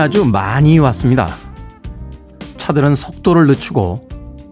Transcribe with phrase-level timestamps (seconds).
[0.00, 1.28] 아주 많이 왔습니다.
[2.56, 4.08] 차들은 속도를 늦추고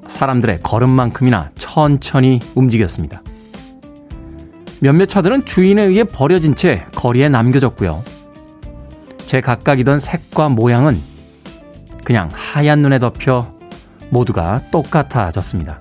[0.07, 3.23] 사람들의 걸음만큼이나 천천히 움직였습니다.
[4.81, 8.03] 몇몇 차들은 주인에 의해 버려진 채 거리에 남겨졌고요.
[9.19, 11.01] 제 각각이던 색과 모양은
[12.05, 13.53] 그냥 하얀 눈에 덮여
[14.11, 15.81] 모두가 똑같아졌습니다.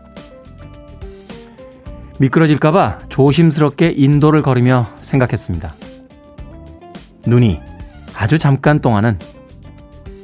[2.20, 5.74] 미끄러질까봐 조심스럽게 인도를 걸으며 생각했습니다.
[7.26, 7.60] 눈이
[8.16, 9.20] 아주 잠깐 동안은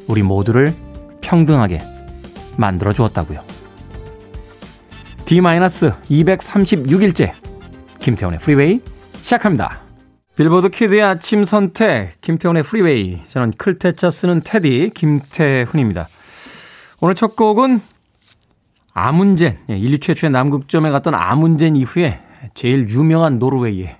[0.07, 0.73] 우리 모두를
[1.21, 1.79] 평등하게
[2.57, 3.41] 만들어 주었다고요.
[5.25, 7.33] D-236일째
[7.99, 8.81] 김태훈의 프리웨이
[9.15, 9.81] 시작합니다.
[10.35, 16.07] 빌보드 키드의 아침 선택 김태훈의 프리웨이 저는 클테차 쓰는 테디 김태훈입니다.
[16.99, 17.81] 오늘 첫 곡은
[18.93, 22.21] 아문센 예, 인류 최초의 남극점에 갔던 아문센 이후에
[22.53, 23.97] 제일 유명한 노르웨이의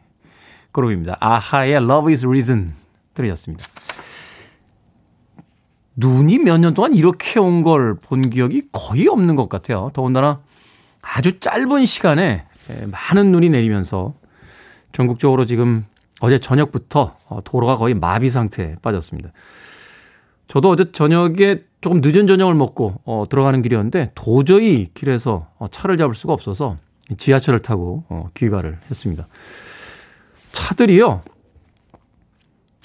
[0.72, 1.18] 그룹입니다.
[1.20, 2.74] 아하의 Love is Reason
[3.14, 3.66] 들으셨습니다.
[5.96, 9.90] 눈이 몇 년 동안 이렇게 온 걸 본 기억이 거의 없는 것 같아요.
[9.94, 10.42] 더군다나
[11.02, 12.46] 아주 짧은 시간에
[12.88, 14.14] 많은 눈이 내리면서
[14.92, 15.86] 전국적으로 지금
[16.22, 19.32] 어제 저녁부터 어, 도로가 거의 마비 상태에 빠졌습니다.
[20.48, 26.16] 저도 어제 저녁에 조금 늦은 저녁을 먹고 어, 들어가는 길이었는데 도저히 길에서 어, 차를 잡을
[26.16, 26.78] 수가 없어서
[27.18, 29.28] 지하철을 타고 어, 귀가를 했습니다.
[30.54, 31.22] 차들이요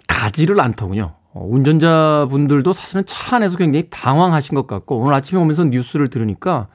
[0.08, 1.14] 가지를 않더군요.
[1.34, 6.68] 어, 운전자분들도 사실은 차 안에서 굉장히 당황하신 것 같고 오늘 아침에 오면서 뉴스를 들으니까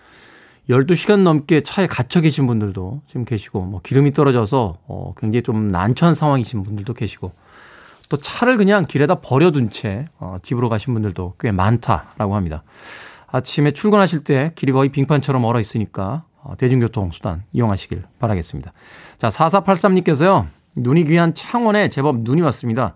[0.69, 6.15] 12시간 넘게 차에 갇혀 계신 분들도 지금 계시고 뭐 기름이 떨어져서 어 굉장히 좀 난처한
[6.15, 7.31] 상황이신 분들도 계시고
[8.09, 12.63] 또 차를 그냥 길에다 버려둔 채 어 집으로 가신 분들도 꽤 많다라고 합니다.
[13.27, 18.71] 아침에 출근하실 때 길이 거의 빙판처럼 얼어 있으니까 어 대중교통 수단 이용하시길 바라겠습니다.
[19.17, 20.45] 자, 4483님께서요.
[20.75, 22.95] 눈이 귀한 창원에 제법 눈이 왔습니다.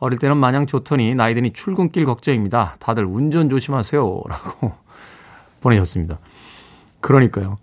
[0.00, 2.76] 어릴 때는 마냥 좋더니 나이 드니 출근길 걱정입니다.
[2.78, 4.22] 다들 운전 조심하세요.
[4.28, 4.72] 라고
[5.60, 6.18] 보내셨습니다.
[7.00, 7.58] 그러니까요.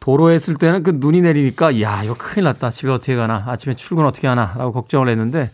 [0.00, 4.04] 도로에 있을 때는 그 눈이 내리니까 야 이거 큰일 났다 집에 어떻게 가나 아침에 출근
[4.06, 5.50] 어떻게 하나 라고 걱정을 했는데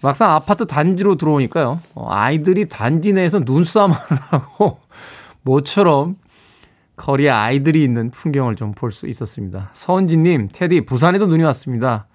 [0.00, 3.94] 막상 아파트 단지로 들어오니까요 어, 아이들이 단지 내에서 눈싸움을
[4.30, 4.80] 하고
[5.44, 6.16] 모처럼
[6.96, 12.06] 거리에 아이들이 있는 풍경을 좀 볼 수 있었습니다 서은지님 테디 부산에도 눈이 왔습니다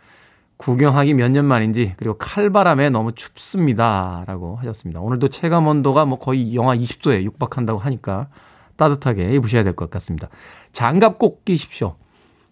[0.57, 6.56] 구경하기 몇 년 만인지 그리고 칼바람에 너무 춥습니다 라고 하셨습니다 오늘도 체감 온도가 뭐 거의
[6.56, 8.28] 영하 20도에 육박한다고 하니까
[8.75, 10.29] 따뜻하게 입으셔야 될 것 같습니다.
[10.72, 11.95] 장갑 꼭 끼십시오.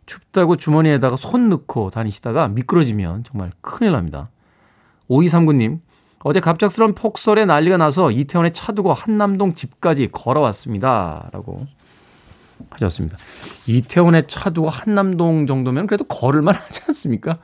[0.08, 4.30] 춥다고 주머니에다가 손 넣고 다니시다가 미끄러지면 정말 큰일 납니다.
[5.10, 5.80] 5239님,
[6.24, 11.30] 어제 갑작스런 폭설에 난리가 나서 이태원에 차 두고 한남동 집까지 걸어왔습니다.
[11.32, 11.68] 라고
[12.72, 13.18] 하셨습니다.
[13.68, 17.38] 이태원에 차 두고 한남동 정도면 그래도 걸을만 하지 않습니까?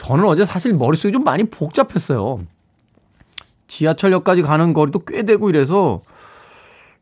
[0.00, 2.40] 저는 어제 사실 머릿속이 좀 많이 복잡했어요.
[3.68, 6.00] 지하철역까지 가는 거리도 꽤 되고 이래서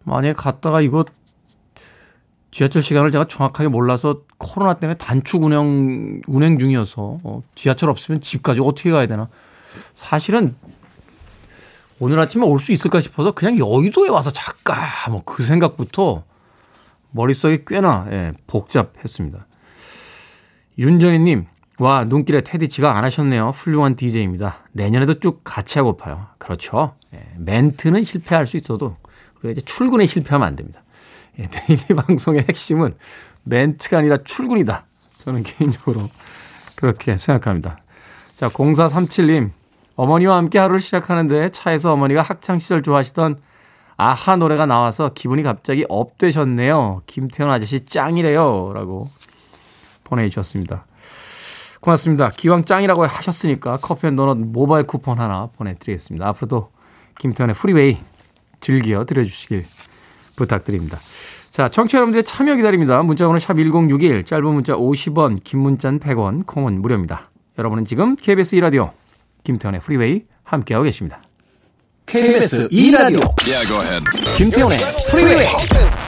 [0.02, 1.04] 만약에 갔다가 이거
[2.50, 8.60] 지하철 시간을 제가 정확하게 몰라서 코로나 때문에 단축 운영, 운행 중이어서 어, 지하철 없으면 집까지
[8.60, 9.28] 어떻게 가야 되나.
[9.94, 10.56] 사실은
[12.00, 14.76] 오늘 아침에 올 수 있을까 싶어서 그냥 여의도에 와서 잠깐
[15.10, 16.24] 뭐 그 생각부터
[17.12, 19.46] 머릿속이 꽤나 예, 복잡했습니다.
[20.78, 21.46] 윤정희님,
[21.80, 23.50] 와, 눈길에 테디 지각 안 하셨네요.
[23.50, 24.58] 훌륭한 DJ입니다.
[24.72, 26.26] 내년에도 쭉 같이 하고파요.
[26.38, 26.94] 그렇죠.
[27.14, 28.96] 예, 멘트는 실패할 수 있어도
[29.44, 30.82] 이제 출근에 실패하면 안 됩니다.
[31.38, 32.96] 예, 데일리 방송의 핵심은
[33.44, 34.86] 멘트가 아니라 출근이다.
[35.18, 36.08] 저는 개인적으로
[36.74, 37.78] 그렇게 생각합니다.
[38.34, 39.50] 자, 0437님.
[39.94, 43.40] 어머니와 함께 하루를 시작하는데 차에서 어머니가 학창시절 좋아하시던
[43.96, 47.02] 아하 노래가 나와서 기분이 갑자기 up되셨네요.
[47.06, 48.72] 김태훈 아저씨 짱이래요.
[48.74, 49.10] 라고
[50.04, 50.84] 보내주셨습니다.
[51.80, 52.30] 고맙습니다.
[52.30, 56.26] 기왕 짱이라고 하셨으니까 커피 and 도넛 모바일 쿠폰 하나 보내드리겠습니다.
[56.28, 56.68] 앞으로도
[57.18, 57.98] 김태훈의 프리웨이
[58.60, 59.64] 즐겨 들어주시길
[60.36, 60.98] 부탁드립니다.
[61.50, 63.02] 자, 청취자 여러분들의 참여 기다립니다.
[63.02, 67.30] 문자 번호 샵 1061, 짧은 문자 50원, 긴 문자는 100원, 콩은 무료입니다.
[67.58, 68.92] 여러분은 지금 KBS 2라디오
[69.44, 71.22] 김태훈의 프리웨이 함께하고 계십니다.
[72.06, 74.04] KBS 2라디오 yeah,
[74.36, 74.78] 김태훈의
[75.10, 76.07] 프리웨이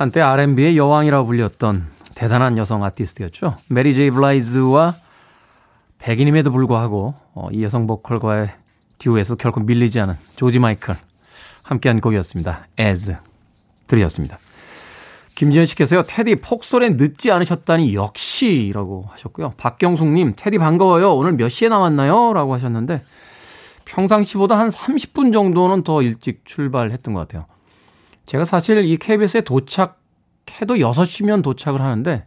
[0.00, 3.56] 한때 R&B의 여왕이라고 불렸던 대단한 여성 아티스트였죠.
[3.68, 4.94] 메리 제이 블라이즈와
[5.98, 8.50] 백인임에도 불구하고 어, 이 여성 보컬과의
[8.96, 10.96] 듀오에서 결코 밀리지 않은 조지 마이클
[11.64, 12.68] 함께한 곡이었습니다.
[12.80, 13.14] As
[13.88, 14.38] 들으셨습니다.
[15.34, 16.04] 김지현 씨께서요.
[16.06, 19.52] 테디 폭설에 늦지 않으셨다니 역시라고 하셨고요.
[19.58, 21.14] 박경숙님 테디 반가워요.
[21.14, 22.32] 오늘 몇 시에 나왔나요?
[22.32, 23.02] 라고 하셨는데
[23.84, 27.44] 평상시보다 한 30분 정도는 더 일찍 출발했던 것 같아요.
[28.30, 32.24] 제가 사실 이 KBS에 도착해도 6시면 도착을 하는데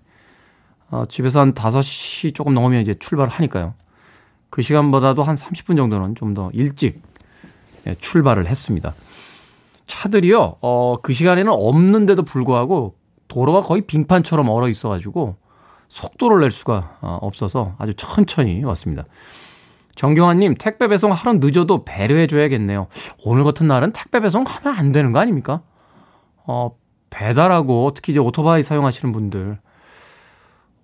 [0.91, 3.73] 어, 집에서 한 5시 조금 넘으면 이제 출발을 하니까요.
[4.49, 7.01] 그 시간보다도 한 30분 정도는 좀 더 일찍
[7.87, 8.93] 예, 출발을 했습니다.
[9.87, 12.97] 차들이요, 어, 그 시간에는 없는데도 불구하고
[13.29, 15.37] 도로가 거의 빙판처럼 얼어 있어가지고
[15.87, 19.05] 속도를 낼 수가 어, 없어서 아주 천천히 왔습니다.
[19.95, 22.87] 정경환님, 택배 배송 하루 늦어도 배려해줘야겠네요.
[23.23, 25.61] 오늘 같은 날은 택배 배송 하면 안 되는 거 아닙니까?
[26.45, 26.75] 어,
[27.09, 29.59] 배달하고 특히 이제 오토바이 사용하시는 분들,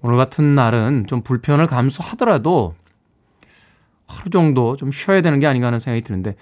[0.02, 2.76] 오늘 같은 날은 좀 불편을 감수하더라도
[4.08, 6.36] 하루 정도 좀 쉬어야 되는 게 아닌가 하는 생각이 드는데,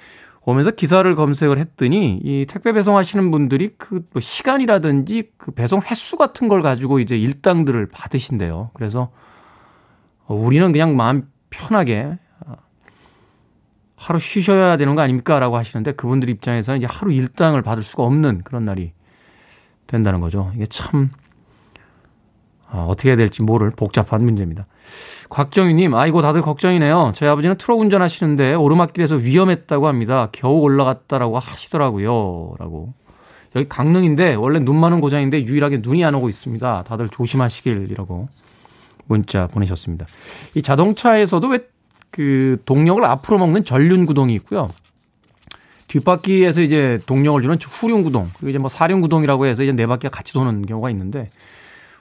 [0.46, 6.48] 오면서 기사를 검색을 했더니 이 택배 배송하시는 분들이 그 뭐 시간이라든지 그 배송 횟수 같은
[6.48, 8.72] 걸 가지고 이제 일당들을 받으신대요.
[8.74, 9.12] 그래서
[10.28, 12.18] 우리는 그냥 마음 편하게
[13.98, 15.40] 하루 쉬셔야 되는 거 아닙니까?
[15.40, 18.94] 라고 하시는데 그분들 입장에서는 이제 하루 일당을 받을 수가 없는 그런 날이
[19.88, 20.52] 된다는 거죠.
[20.56, 21.10] 이게 참,
[22.70, 24.66] 아, 어떻게 해야 될지 모를 복잡한 문제입니다.
[25.30, 27.14] 곽정희님, 아이고, 다들 걱정이네요.
[27.16, 30.30] 저희 아버지는 트럭 운전하시는데 오르막길에서 위험했다고 합니다.
[30.32, 32.56] 겨우 올라갔다라고 하시더라고요.
[32.60, 32.94] 라고.
[33.56, 36.84] 여기 강릉인데, 원래 눈 많은 고장인데 유일하게 눈이 안 오고 있습니다.
[36.84, 38.30] 다들 조심하시길이라고
[39.08, 40.06] 문자 보내셨습니다.
[40.56, 41.78] 이 자동차에서도 왜
[42.18, 44.70] 그 동력을 앞으로 먹는 전륜 구동이 있고요.
[45.88, 50.10] 뒷바퀴에서 이제 동력을 주는 후륜 구동, 그리고 이제 뭐 사륜 구동이라고 해서 이제 네 바퀴가
[50.10, 51.30] 같이 도는 경우가 있는데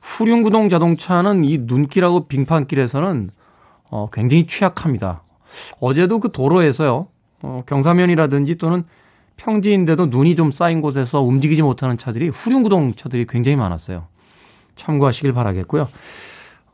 [0.02, 3.30] 후륜구동 자동차는 이 눈길하고 빙판길에서는
[3.90, 5.22] 어, 굉장히 취약합니다.
[5.80, 7.06] 어제도 그 도로에서요,
[7.42, 8.84] 어, 경사면이라든지 또는
[9.36, 14.06] 평지인데도 눈이 좀 쌓인 곳에서 움직이지 못하는 차들이 후륜구동 차들이 굉장히 많았어요.
[14.76, 15.88] 참고하시길 바라겠고요.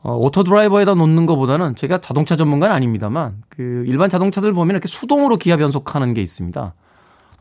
[0.01, 5.37] 어, auto drive에다 놓는 것보다는 제가 자동차 전문가는 아닙니다만 그 일반 자동차들 보면 이렇게 수동으로
[5.37, 6.73] 기아 변속하는 게 있습니다.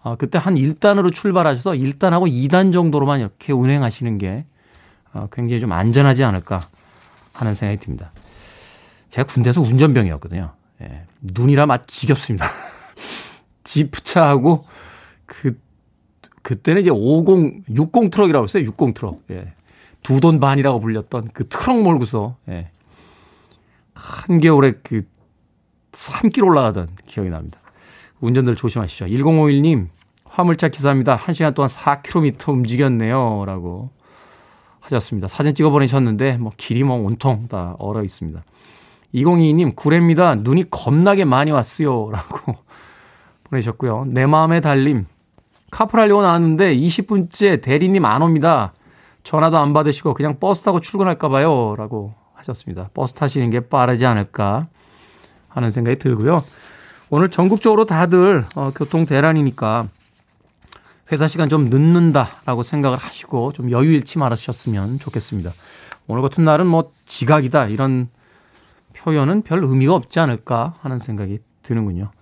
[0.03, 4.45] 아, 그때 한 1단으로 출발하셔서 1단하고 2단 정도로만 이렇게 운행하시는 게
[5.13, 6.61] 어, 굉장히 좀 안전하지 않을까
[7.33, 8.11] 하는 생각이 듭니다.
[9.11, 10.53] 제가 군대에서 운전병이었거든요.
[10.83, 12.47] 예, 눈이라면 지겹습니다.
[13.65, 14.65] 지프차하고
[15.27, 15.59] 그
[16.43, 18.65] 그때는 이제 50, 60 트럭이라고 했어요.
[18.65, 19.23] 60 트럭.
[19.31, 19.53] 예.
[20.03, 22.71] 두돈 반이라고 불렸던 그 트럭 몰고서 예.
[23.95, 25.07] 한겨울에 그
[25.93, 27.61] 산길 올라가던 기억이 납니다.
[28.23, 29.07] 운전들 조심하시죠.
[29.07, 29.89] 1051님,
[30.25, 31.19] 화물차 기사입니다.
[31.19, 33.45] 1시간 동안 4km 움직였네요.
[33.45, 33.91] 라고
[34.81, 35.29] 하셨습니다.
[35.29, 38.43] 사진 찍어 보내셨는데 뭐 길이 뭐 온통 다 얼어 있습니다.
[39.15, 40.37] 202님 구례입니다.
[40.37, 42.11] 눈이 겁나게 많이 왔어요.
[42.11, 42.57] 라고
[43.45, 44.05] 보내셨고요.
[44.09, 45.05] 내 마음의 달림
[45.71, 48.73] 카풀하려고 나왔는데 20분째 대리님 안 옵니다.
[49.25, 51.75] 전화도 안 받으시고 그냥 버스 타고 출근할까 봐요.
[51.77, 52.89] 라고 하셨습니다.
[52.95, 54.69] 버스 타시는 게 빠르지 않을까
[55.49, 56.43] 하는 생각이 들고요.
[57.15, 59.87] 오늘 전국적으로 다들 어, 교통 대란이니까
[61.13, 65.53] 회사 시간 좀 늦는다라고 생각을 하시고 좀 여유 잃지 말으셨으면 좋겠습니다.
[66.07, 68.09] 오늘 같은 날은 뭐 지각이다 이런
[68.95, 72.13] 표현은 별 의미가 없지 않을까 하는 생각이 드는군요.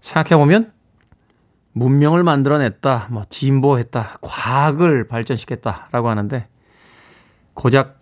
[0.00, 0.72] 생각해보면
[1.72, 6.48] 문명을 만들어냈다, 뭐 진보했다, 과학을 발전시켰다라고 하는데
[7.52, 8.00] 고작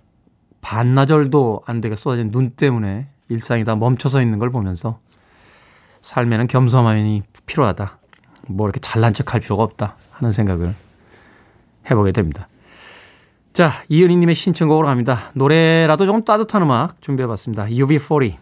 [0.61, 5.01] 반나절도 안 되게 쏟아진 눈 때문에 일상이 다 멈춰서 있는 걸 보면서
[6.03, 7.99] 삶에는 겸손함이 필요하다.
[8.49, 10.75] 뭐 이렇게 잘난 척할 필요가 없다 하는 생각을
[11.91, 12.49] 해보게 됩니다.
[13.53, 15.31] 자, 이은희님의 신청곡으로 갑니다.
[15.35, 17.67] 노래라도 조금 따뜻한 음악 준비해봤습니다.
[17.67, 18.37] UB40,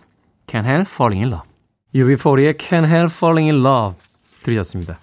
[0.46, 1.48] Can't Help Falling in Love.
[1.94, 3.96] UB40의 Can't Help Falling in Love
[4.42, 4.98] 들으셨습니다.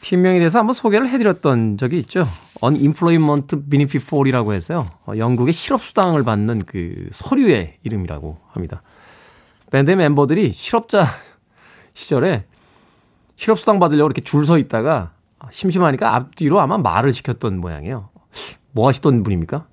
[0.00, 2.28] 팀명에 대해서 한번 소개를 해드렸던 적이 있죠.
[2.62, 4.86] Unemployment Benefit 4이라고 해서요.
[5.06, 8.80] 어, 영국의 실업수당을 받는 그 서류의 이름이라고 합니다.
[9.70, 11.08] 밴드 멤버들이 실업자
[11.94, 12.44] 시절에
[13.36, 15.12] 실업수당 받으려고 이렇게 줄 서 있다가
[15.50, 18.08] 심심하니까 앞뒤로 아마 말을 시켰던 모양이에요.
[18.72, 19.66] 뭐 하시던 분입니까?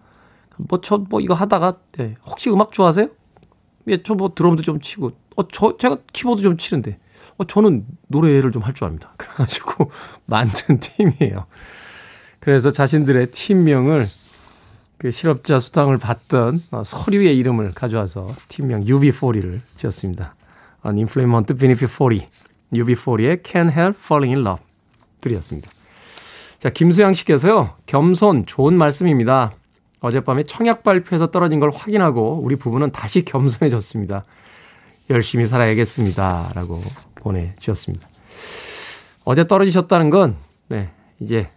[0.58, 2.16] 뭐, 저, 뭐, 이거 하다가, 네.
[2.26, 3.08] 혹시 음악 좋아하세요?
[3.88, 7.00] 예, 저 뭐 드럼도 좀 치고, 어, 저, 제가 키보드 좀 치는데,
[7.38, 9.14] 어, 저는 노래를 좀 할 줄 압니다.
[9.18, 9.90] 그래가지고
[10.28, 11.48] 만든 팀이에요.
[12.40, 14.06] 그래서 자신들의 팀명을
[15.00, 20.36] 그 실업자 수당을 받던 어, 서류의 이름을 가져와서 팀명 UB40를 지었습니다.
[20.86, 22.28] Unemployment Benefit 40.
[22.74, 24.64] UB40의 Can't Help Falling in Love
[25.20, 25.70] 드렸습니다.
[26.60, 27.76] 자, 김수양 씨께서요.
[27.86, 29.54] 겸손 좋은 말씀입니다.
[30.00, 34.26] 어젯밤에 청약 발표에서 떨어진 걸 확인하고 우리 부부는 다시 겸손해졌습니다.
[35.10, 36.52] 열심히 살아야겠습니다.
[36.56, 36.82] 라고
[37.16, 38.08] 보내주셨습니다.
[39.24, 40.36] 어제 떨어지셨다는 건,
[40.70, 41.50] 네, 이제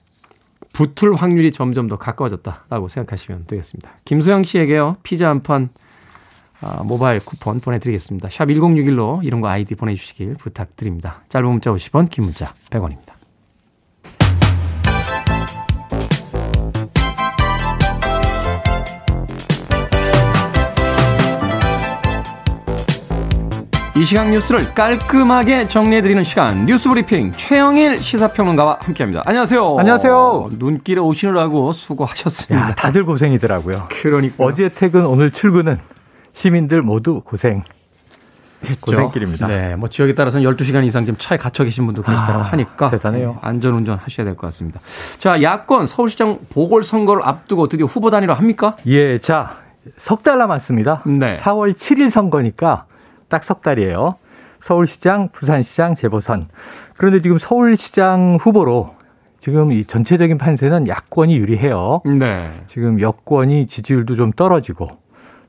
[0.73, 3.97] 붙을 확률이 점점 더 가까워졌다라고 생각하시면 되겠습니다.
[4.05, 5.84] 김소영 씨에게요, 피자 한 판, 아,
[6.85, 8.29] 모바일 쿠폰 보내드리겠습니다.
[8.31, 11.23] 샵 1061로 이런 거 아이디 보내주시길 부탁드립니다.
[11.29, 13.15] 짧은 문자 50원, 긴 문자 100원입니다.
[23.97, 29.23] 이 시각 뉴스를 깔끔하게 정리해드리는 시간 뉴스 브리핑 최영일 시사평론가와 함께합니다.
[29.25, 29.77] 안녕하세요.
[29.79, 30.49] 안녕하세요.
[30.59, 32.71] 눈길에 오시느라고 수고하셨습니다.
[32.71, 33.87] 야, 다들 고생이더라고요.
[33.91, 35.79] 그러니까 어제 퇴근 오늘 출근은
[36.35, 37.63] 시민들 모두 고생.
[38.65, 38.81] 했죠.
[38.81, 39.47] 고생길입니다.
[39.47, 43.33] 네, 뭐 지역에 따라서는 12시간 이상 지금 차에 갇혀 계신 분도 계시다고 아, 하니까 대단해요.
[43.33, 44.81] 네, 안전 운전 하셔야 될 것 같습니다.
[45.19, 48.77] 자, 야권 서울시장 보궐선거를 앞두고 드디어 후보 단일화 합니까?
[48.87, 49.59] 예, 자,
[49.99, 51.03] 석 달 남았습니다.
[51.07, 51.37] 네.
[51.41, 52.87] 4월 7일 선거니까
[53.29, 54.17] 딱 석 달이에요.
[54.61, 56.49] 서울시장, 부산시장 재보선.
[56.97, 58.95] 그런데 지금 서울시장 후보로
[59.41, 62.01] 지금 이 전체적인 판세는 야권이 유리해요.
[62.07, 62.51] 네.
[62.69, 64.87] 지금 여권이 지지율도 좀 떨어지고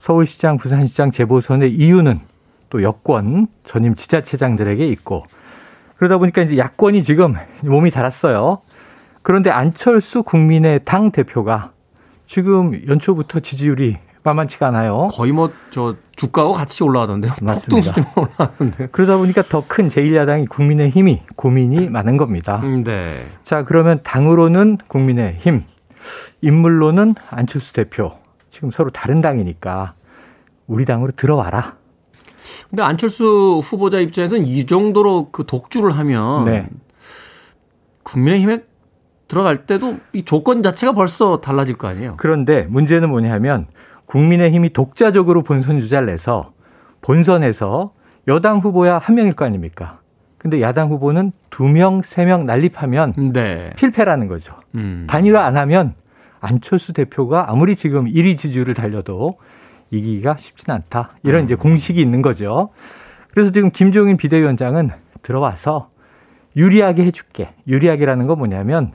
[0.05, 2.19] 서울시장, 부산시장 재보선의 이유는
[2.69, 5.23] 또 여권 전임 지자체장들에게 있고
[5.97, 7.33] 그러다 보니까 이제 야권이 지금
[7.63, 8.59] 몸이 달았어요.
[9.23, 11.71] 그런데 안철수 국민의 당 대표가
[12.27, 15.07] 지금 연초부터 지지율이 만만치가 않아요.
[15.11, 17.33] 거의 뭐 저 주가하고 같이 올라가던데요.
[17.41, 17.93] 맞습니다.
[18.15, 18.87] 올라가는데.
[18.91, 22.61] 그러다 보니까 더 큰 제1야당이 국민의힘이 고민이 많은 겁니다.
[22.61, 23.25] 네.
[23.43, 25.63] 자, 그러면 당으로는 국민의힘,
[26.41, 28.13] 인물로는 안철수 대표.
[28.55, 29.95] 지금 서로 다른 당이니까
[30.65, 31.75] 우리 당으로 들어와라.
[32.69, 36.69] 근데 안철수 후보자 입장에서는 이 정도로 그 독주를 하면 네.
[38.03, 38.63] 국민의힘에
[39.27, 42.13] 들어갈 때도 이 조건 자체가 벌써 달라질 거 아니에요.
[42.15, 43.67] 그런데 문제는 뭐냐 하면
[44.05, 46.53] 국민의힘이 독자적으로 본선 주자를 내서
[47.01, 47.91] 본선에서
[48.29, 49.99] 여당 후보야 한 명일 거 아닙니까?
[50.37, 53.71] 근데 야당 후보는 두 명, 세 명 난립하면 네.
[53.75, 54.53] 필패라는 거죠.
[54.75, 55.07] 음.
[55.09, 55.93] 단일화 안 하면
[56.45, 59.37] 안철수 대표가 아무리 지금 1위 지지율을 달려도
[59.91, 61.11] 이기기가 쉽진 않다.
[61.23, 62.69] 이런 이제 공식이 있는 거죠.
[63.31, 65.89] 그래서 지금 김종인 비대위원장은 들어와서
[66.55, 67.49] 유리하게 해줄게.
[67.67, 68.93] 유리하게라는 건 뭐냐면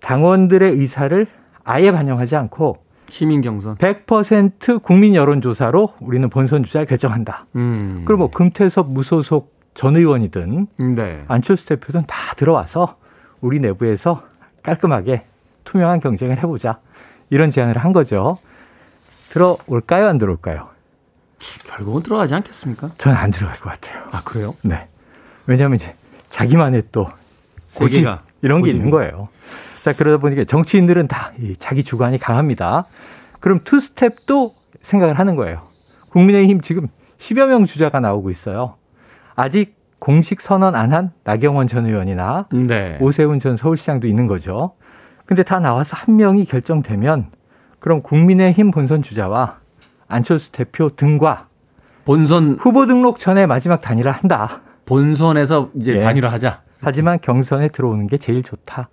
[0.00, 1.26] 당원들의 의사를
[1.64, 2.76] 아예 반영하지 않고
[3.08, 3.76] 시민 경선.
[3.76, 7.46] 100% 국민 여론조사로 우리는 본선 주자를 결정한다.
[7.56, 8.02] 음.
[8.04, 11.24] 그리고 뭐 금태섭 무소속 전 의원이든 네.
[11.28, 12.96] 안철수 대표든 다 들어와서
[13.40, 14.22] 우리 내부에서
[14.62, 15.22] 깔끔하게
[15.70, 16.80] 투명한 경쟁을 해보자.
[17.30, 18.38] 이런 제안을 한 거죠.
[19.30, 20.08] 들어올까요?
[20.08, 20.68] 안 들어올까요?
[21.64, 22.90] 결국은 들어가지 않겠습니까?
[22.98, 24.02] 저는 안 들어갈 것 같아요.
[24.10, 24.54] 아 그래요?
[24.64, 24.88] 네.
[25.46, 25.94] 왜냐하면 이제
[26.30, 27.08] 자기만의 또
[27.76, 28.04] 고집
[28.42, 28.76] 이런 게 고집이.
[28.78, 29.28] 있는 거예요.
[29.84, 32.84] 자, 그러다 보니까 정치인들은 다이 자기 주관이 강합니다.
[33.38, 35.60] 그럼 투스텝도 생각을 하는 거예요.
[36.10, 38.74] 국민의힘 지금 10여 명 주자가 나오고 있어요.
[39.36, 42.98] 아직 공식 선언 안 한 나경원 전 의원이나 네.
[43.00, 44.72] 오세훈 전 서울시장도 있는 거죠.
[45.30, 47.26] 근데 다 나와서 한 명이 결정되면
[47.78, 49.58] 그럼 국민의힘 본선 주자와
[50.08, 51.46] 안철수 대표 등과
[52.04, 54.60] 본선 후보 등록 전에 마지막 단일화 한다.
[54.86, 56.00] 본선에서 이제 예.
[56.00, 56.62] 단일화 하자.
[56.80, 58.88] 하지만 경선에 들어오는 게 제일 좋다.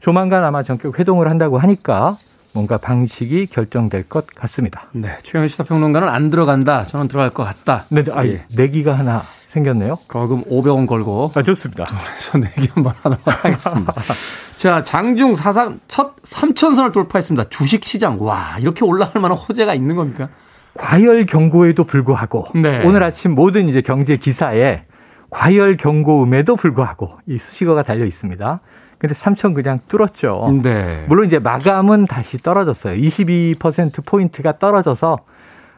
[0.00, 2.16] 조만간 아마 전격 회동을 한다고 하니까
[2.54, 4.86] 뭔가 방식이 결정될 것 같습니다.
[4.94, 5.18] 네.
[5.22, 6.86] 최영일 시사평론가는 안 들어간다.
[6.86, 7.84] 저는 들어갈 것 같다.
[7.90, 8.46] 네, 아, 예.
[8.56, 9.98] 내기가 하나 생겼네요.
[10.08, 11.84] 거금 500원 걸고 아, 좋습니다.
[11.84, 13.92] 그래서 내기 한번 하도록 하겠습니다.
[14.56, 17.48] 자, 장중 사상 첫 3천선을 돌파했습니다.
[17.48, 18.18] 주식 시장.
[18.20, 20.28] 와, 이렇게 올라갈 만한 호재가 있는 겁니까?
[20.74, 22.82] 과열 경고에도 불구하고 네.
[22.84, 24.84] 오늘 아침 모든 이제 경제 기사에
[25.30, 28.60] 과열 경고음에도 불구하고 이 수식어가 달려 있습니다.
[28.98, 30.60] 근데 3천 그냥 뚫었죠.
[30.62, 31.04] 네.
[31.08, 33.00] 물론 이제 마감은 다시 떨어졌어요.
[33.00, 35.18] 22% 포인트가 떨어져서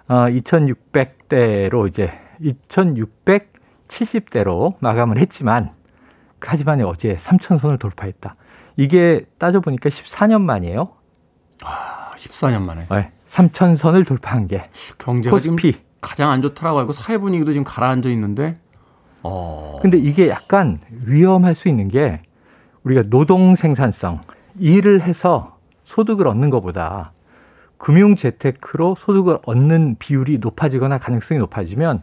[0.06, 2.12] 어 2,600대로 이제
[2.42, 5.70] 2,670대로 마감을 했지만
[6.40, 8.36] 하지만 어제 3,000선을 돌파했다.
[8.76, 10.90] 이게 따져 보니까 14년 만이에요.
[11.64, 12.86] 아, 14년 만에.
[12.90, 13.10] 네.
[13.30, 15.74] 3,000선을 돌파한 게 경제가 코스피.
[16.00, 18.58] 가장 안 좋다라고 알고 사회 분위기도 지금 가라앉아 있는데
[19.22, 19.78] 어.
[19.80, 22.20] 근데 이게 약간 위험할 수 있는 게
[22.84, 24.20] 우리가 노동 생산성
[24.58, 27.12] 일을 해서 소득을 얻는 것보다
[27.78, 32.02] 금융 재테크로 소득을 얻는 비율이 높아지거나 가능성이 높아지면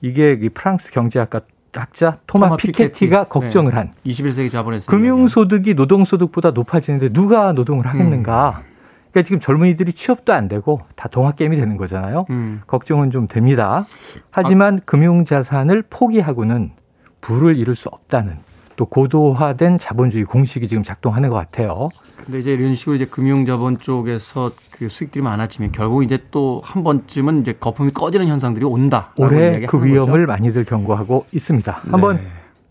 [0.00, 1.40] 이게 이 프랑스 경제학가
[1.72, 3.08] 학자 토마, 토마 피케티가 피케티.
[3.08, 3.24] 네.
[3.28, 8.62] 걱정을 한 21세기 자본에서 금융 소득이 노동 소득보다 높아지는데 누가 노동을 하겠는가?
[9.10, 12.26] 그러니까 지금 젊은이들이 취업도 안 되고 다 동학 게임이 되는 거잖아요.
[12.30, 12.62] 음.
[12.66, 13.86] 걱정은 좀 됩니다.
[14.30, 16.72] 하지만 금융 자산을 포기하고는
[17.20, 18.36] 부를 이룰 수 없다는
[18.78, 21.88] 또 고도화된 자본주의 공식이 지금 작동하는 것 같아요.
[22.16, 27.40] 근데 이제 이런 식으로 이제 금융자본 쪽에서 그 수익들이 많아지면 결국 이제 또 한 번쯤은
[27.40, 29.12] 이제 거품이 꺼지는 현상들이 온다.
[29.16, 30.32] 올해 그 위험을 거죠?
[30.32, 31.72] 많이들 경고하고 있습니다.
[31.90, 32.22] 한번 네.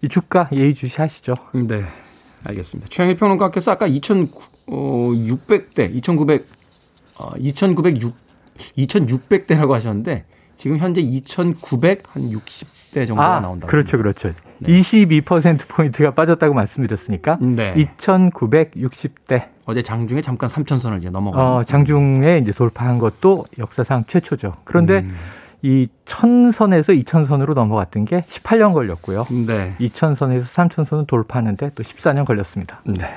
[0.01, 1.35] 이 주가 예의주시하시죠.
[1.67, 1.83] 네.
[2.45, 2.87] 알겠습니다.
[2.89, 6.47] 최영일 평론가께서 아까 2,600대, 2,900,
[7.17, 8.15] 어, 2,906,
[8.77, 10.23] 2,600대라고 하셨는데
[10.55, 13.67] 지금 현재 2,960 대 정도가 아, 나온다.
[13.67, 14.33] 그렇죠, 그렇죠.
[14.59, 14.81] 네.
[14.81, 17.37] 22%포인트가 빠졌다고 말씀드렸으니까.
[17.41, 17.73] 네.
[17.75, 19.49] 2,960대.
[19.65, 21.57] 어제 장중에 잠깐 3,000선을 이제 넘어가.
[21.57, 24.53] 어, 장중에 이제 돌파한 것도 역사상 최초죠.
[24.63, 25.15] 그런데 음.
[25.61, 29.25] 이 천선에서 이천선으로 넘어갔던 게 18년 걸렸고요.
[29.47, 29.75] 네.
[29.79, 32.81] 이천선에서 삼천선을 돌파하는데 또 14년 걸렸습니다.
[32.85, 33.07] 네.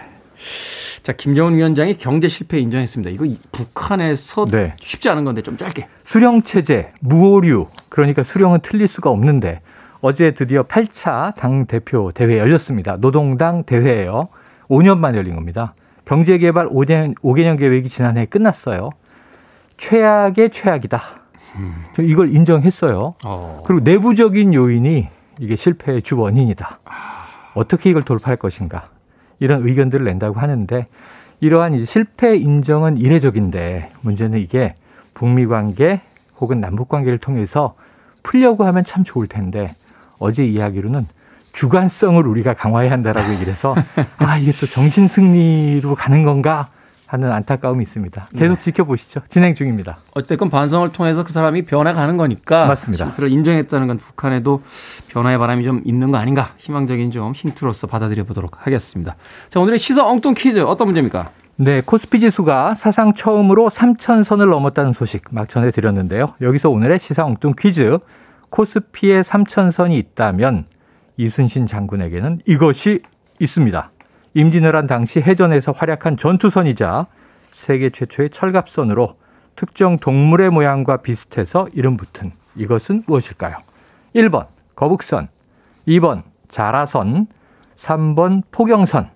[1.02, 3.10] 자, 김정은 위원장이 경제 실패 인정했습니다.
[3.10, 4.74] 이거 북한에서 네.
[4.78, 5.88] 쉽지 않은 건데 좀 짧게.
[6.04, 7.68] 수령 체제, 무오류.
[7.88, 9.60] 그러니까 수령은 틀릴 수가 없는데
[10.00, 12.96] 어제 드디어 8차 당 대표 대회 열렸습니다.
[12.96, 14.28] 노동당 대회예요.
[14.68, 15.74] 5년 만에 열린 겁니다.
[16.04, 18.90] 경제개발 5개년, 5개년 계획이 지난해 끝났어요.
[19.76, 21.00] 최악의 최악이다.
[21.56, 21.84] 음.
[22.00, 23.14] 이걸 인정했어요.
[23.24, 23.62] 어.
[23.66, 26.80] 그리고 내부적인 요인이 이게 실패의 주 원인이다.
[26.84, 27.24] 아.
[27.54, 28.88] 어떻게 이걸 돌파할 것인가.
[29.40, 30.86] 이런 의견들을 낸다고 하는데
[31.40, 34.74] 이러한 실패 인정은 이례적인데 문제는 이게
[35.14, 36.02] 북미 관계
[36.38, 37.74] 혹은 남북 관계를 통해서
[38.22, 39.70] 풀려고 하면 참 좋을 텐데
[40.18, 41.06] 어제 이야기로는
[41.52, 43.74] 주관성을 우리가 강화해야 한다라고 얘기를 해서
[44.18, 46.68] 아 이게 또 정신 승리로 가는 건가
[47.10, 48.28] 하는 안타까움이 있습니다.
[48.38, 48.60] 계속 네.
[48.60, 49.22] 지켜보시죠.
[49.28, 49.98] 진행 중입니다.
[50.14, 52.66] 어쨌든 반성을 통해서 그 사람이 변해가는 거니까.
[52.66, 53.14] 맞습니다.
[53.14, 54.62] 그를 인정했다는 건 북한에도
[55.08, 56.54] 변화의 바람이 좀 있는 거 아닌가.
[56.58, 59.16] 희망적인 좀 힌트로서 받아들여 보도록 하겠습니다.
[59.48, 61.30] 자, 오늘의 시사 엉뚱 퀴즈 어떤 문제입니까?
[61.56, 66.34] 네, 코스피 지수가 사상 처음으로 3천선을 넘었다는 소식 막 전해드렸는데요.
[66.40, 67.98] 여기서 오늘의 시사 엉뚱 퀴즈.
[68.50, 70.66] 코스피에 3천선이 있다면
[71.16, 73.02] 이순신 장군에게는 이것이
[73.40, 73.90] 있습니다.
[74.34, 77.06] 임진왜란 당시 해전에서 활약한 전투선이자
[77.50, 79.16] 세계 최초의 철갑선으로
[79.56, 83.56] 특정 동물의 모양과 비슷해서 이름 붙은 이것은 무엇일까요?
[84.14, 85.28] 1번 거북선,
[85.88, 87.26] 2번 자라선,
[87.76, 89.10] 3번 포경선,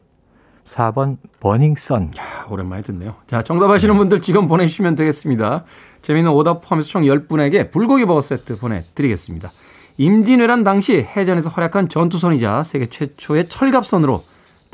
[0.64, 2.10] 4번 버닝선.
[2.18, 3.14] 야, 오랜만에 듣네요.
[3.26, 5.64] 자, 정답 아시는 분들 지금 보내주시면 되겠습니다.
[6.02, 9.50] 재미있는 오답 포함해서 총 10분에게 불고기 버거 세트 보내드리겠습니다.
[9.96, 14.24] 임진왜란 당시 해전에서 활약한 전투선이자 세계 최초의 철갑선으로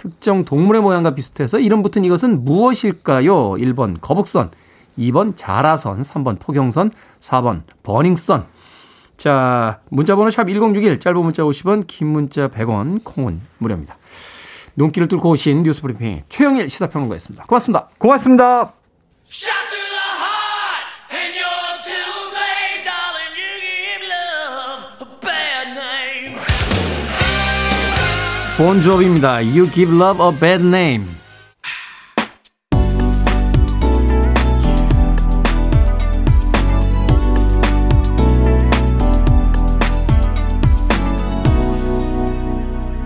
[0.01, 3.51] 특정 동물의 모양과 비슷해서 이름 붙은 이것은 무엇일까요?
[3.53, 4.51] 1번 거북선,
[4.99, 8.47] 2번 자라선, 3번 포경선, 4번 버닝선.
[9.19, 13.99] 자, 문자번호 샵 1061, 짧은 문자 50원, 긴 문자 100원, 콩은 무료입니다.
[14.77, 17.45] 눈길을 뚫고 오신 뉴스 브리핑 최영일 시사평론가였습니다.
[17.45, 17.89] 고맙습니다.
[17.99, 18.73] 고맙습니다.
[28.61, 29.39] 본조비입니다.
[29.39, 31.07] You give love a bad name.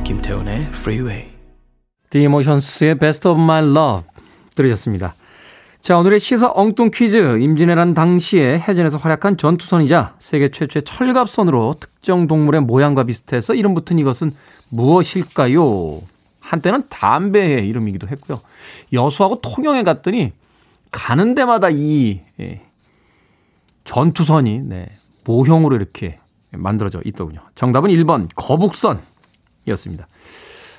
[0.04, 1.30] 김태훈의 Freeway.
[2.10, 4.08] The Emotions의 Best of My Love
[4.56, 5.14] 들으셨습니다.
[5.84, 7.38] 자, 오늘의 시사 엉뚱 퀴즈.
[7.40, 14.34] 임진왜란 당시에 해전에서 활약한 전투선이자 세계 최초의 철갑선으로 특정 동물의 모양과 비슷해서 이름 붙은 이것은
[14.70, 16.00] 무엇일까요?
[16.40, 18.40] 한때는 담배의 이름이기도 했고요.
[18.94, 20.32] 여수하고 통영에 갔더니
[20.90, 22.62] 가는 데마다 이 예,
[23.84, 24.88] 전투선이 네,
[25.26, 26.18] 모형으로 이렇게
[26.50, 27.42] 만들어져 있더군요.
[27.56, 30.08] 정답은 1번 거북선이었습니다.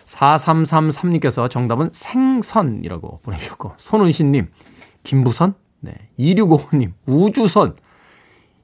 [0.08, 4.48] 4333님께서 정답은 생선이라고 보내주셨고 손은신님
[5.06, 7.78] 김부선 네, 2655님 우주선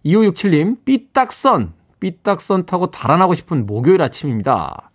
[0.06, 4.92] 2567님 삐딱선 삐딱선 타고 달아나고 싶은 목요일 아침입니다.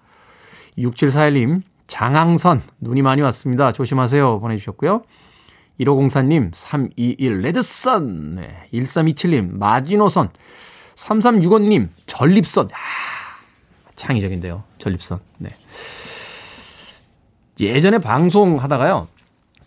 [0.76, 3.72] 6741님, 장항선, 눈이 많이 왔습니다.
[3.72, 4.40] 조심하세요.
[4.40, 5.02] 보내주셨고요.
[5.80, 8.68] 1504님, 321 레드선, 네.
[8.74, 10.30] 1327님, 마지노선,
[10.96, 12.68] 3365님, 전립선.
[12.72, 12.76] 아,
[13.94, 14.64] 창의적인데요.
[14.78, 15.20] 전립선.
[15.38, 15.50] 네.
[17.60, 19.08] 예전에 방송하다가요.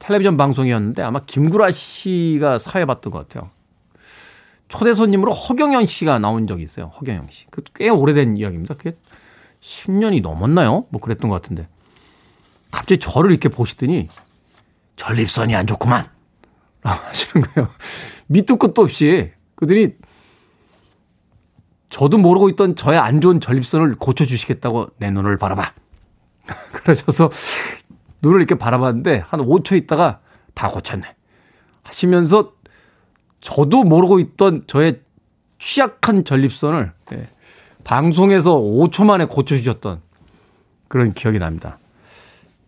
[0.10, 3.52] 텔레비전 방송이었는데 아마 김구라 씨가 사회 봤던 것 같아요.
[4.67, 6.88] 초대 손님으로 허경영 씨가 나온 적이 있어요.
[7.00, 7.45] 허경영 씨.
[7.52, 8.74] 그 꽤 오래된 이야기입니다.
[8.74, 8.98] 그게
[9.62, 10.86] 10년이 넘었나요?
[10.89, 11.67] 뭐 그랬던 것 같은데.
[12.72, 14.08] 갑자기 저를 이렇게 보시더니
[14.95, 16.08] 전립선이 안 좋구만.
[16.82, 17.69] 라고 하시는 거예요.
[18.28, 19.32] 밑도 끝도 없이.
[19.56, 19.89] 그더니
[21.91, 25.72] 저도 모르고 있던 저의 안 좋은 전립선을 고쳐주시겠다고 내 눈을 바라봐.
[26.74, 27.30] 그러셔서
[28.21, 30.19] 눈을 이렇게 바라봤는데 한 5초 있다가
[30.53, 31.03] 다 고쳤네.
[31.84, 32.53] 하시면서
[33.39, 35.01] 저도 모르고 있던 저의
[35.58, 37.27] 취약한 전립선을 예,
[37.84, 40.01] 방송에서 5초 만에 고쳐주셨던
[40.88, 41.77] 그런 기억이 납니다.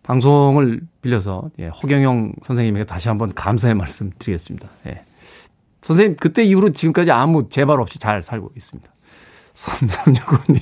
[0.02, 4.68] 방송을 빌려서 예, 허경영 선생님에게 다시 한번 감사의 말씀 드리겠습니다.
[4.86, 5.04] 예.
[5.82, 8.90] 선생님 그때 이후로 지금까지 아무 재발 없이 잘 살고 있습니다.
[9.54, 10.60] 3365님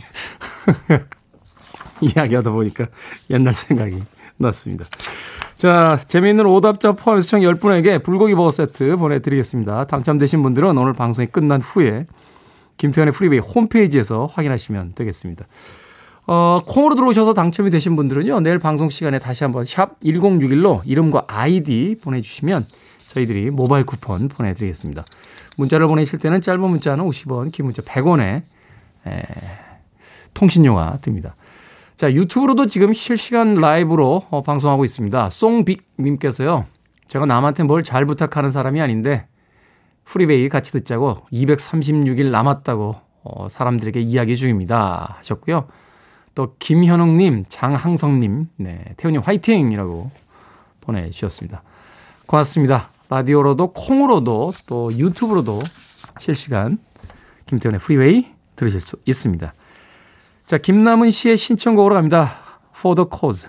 [2.16, 2.86] 이야기하다 보니까
[3.28, 4.02] 옛날 생각이
[4.40, 4.84] 났습니다.
[5.56, 9.84] 자, 재미있는 오답자 포함해서 총 10분에게 불고기 버거 세트 보내드리겠습니다.
[9.84, 12.06] 당첨되신 분들은 오늘 방송이 끝난 후에
[12.78, 15.46] 김태현의 프리웨이 홈페이지에서 확인하시면 되겠습니다.
[16.26, 21.96] 어, 콩으로 들어오셔서 당첨이 되신 분들은요, 내일 방송 시간에 다시 한번 샵 1061로 이름과 아이디
[22.00, 22.66] 보내주시면
[23.08, 25.04] 저희들이 모바일 쿠폰 보내드리겠습니다.
[25.56, 28.42] 문자를 보내실 때는 짧은 문자는 50원, 긴 문자 100원에
[29.06, 29.22] 에,
[30.32, 31.34] 통신료가 듭니다.
[32.00, 35.28] 자, 유튜브로도 지금 실시간 라이브로 어, 방송하고 있습니다.
[35.28, 36.64] 송빅님께서요,
[37.08, 39.26] 제가 남한테 뭘 잘 부탁하는 사람이 아닌데,
[40.06, 45.16] 프리웨이 같이 듣자고 236일 남았다고 어, 사람들에게 이야기 중입니다.
[45.18, 45.66] 하셨고요.
[46.34, 50.10] 또 김현웅님, 장항성님, 네, 태훈님 화이팅이라고
[50.80, 51.62] 보내주셨습니다.
[52.24, 52.88] 고맙습니다.
[53.10, 55.60] 라디오로도 콩으로도 또 유튜브로도
[56.18, 56.78] 실시간
[57.44, 59.52] 김태훈의 프리웨이 들으실 수 있습니다.
[60.50, 62.40] 자, 김남은 씨의 신청곡으로 갑니다.
[62.76, 63.48] For the Cause.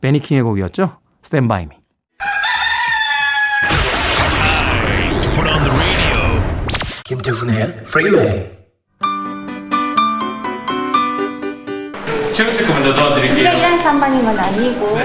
[0.00, 0.96] 베니킹의 곡이었죠.
[1.22, 1.76] Stand By Me.
[7.04, 8.46] 김태훈의 프리웨이
[12.32, 13.50] 체크 체크 먼저 도와드릴게요.
[13.50, 14.96] 1년 3반인 건 아니고.
[14.96, 15.04] 네.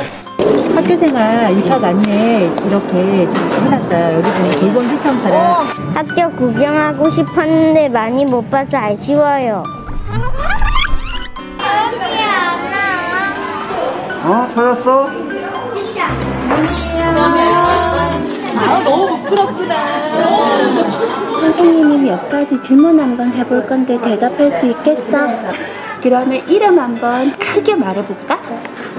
[0.74, 4.20] 학교생활 입학 안내 이렇게 해놨어요.
[4.20, 5.36] 여기 보면 돌봄 신청서를.
[5.36, 9.83] 어, 학교 구경하고 싶었는데 많이 못 봐서 아쉬워요.
[14.25, 14.47] 어?
[14.53, 15.09] 찾았어?
[21.39, 25.17] 선생님이 몇 가지 질문 한번 해볼 건데 대답할 수 있겠어?
[26.01, 28.39] 그러면 이름 한번 크게 말해볼까?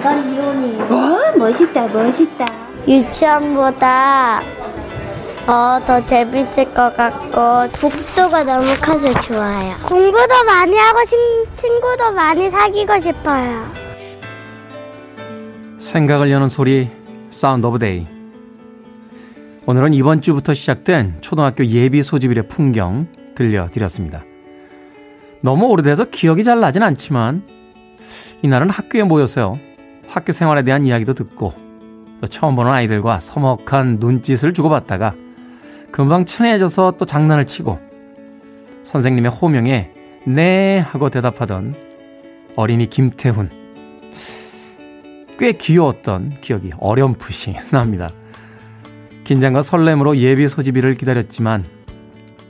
[0.03, 0.79] 난 이혼이.
[0.91, 2.47] 와 멋있다 멋있다
[2.87, 4.41] 유치원보다
[5.47, 9.75] 어, 더 재밌을 것 같고 복도가 너무 커서 좋아요.
[9.85, 11.19] 공부도 많이 하고 신,
[11.55, 13.84] 친구도 많이 사귀고 싶어요.
[15.85, 16.89] 생각을 여는 소리
[17.29, 18.07] sound of day
[19.67, 24.25] 오늘은 이번 주부터 시작된 초등학교 예비 소집일의 풍경 들려드렸습니다.
[25.43, 27.43] 너무 오래돼서 기억이 잘 나진 않지만
[28.43, 29.59] 이날은 학교에 모여서요.
[30.09, 31.53] 학교 생활에 대한 이야기도 듣고
[32.21, 35.15] 또 처음 보는 아이들과 서먹한 눈짓을 주고받다가
[35.93, 37.79] 금방 친해져서 또 장난을 치고
[38.85, 39.91] 선생님의 호명에
[40.27, 41.75] 네 하고 대답하던
[42.57, 43.64] 어린이 김태훈
[45.39, 48.11] 꽤 귀여웠던 기억이 어렴풋이 납니다.
[49.25, 51.65] 긴장과 설렘으로 예비 소집일을 기다렸지만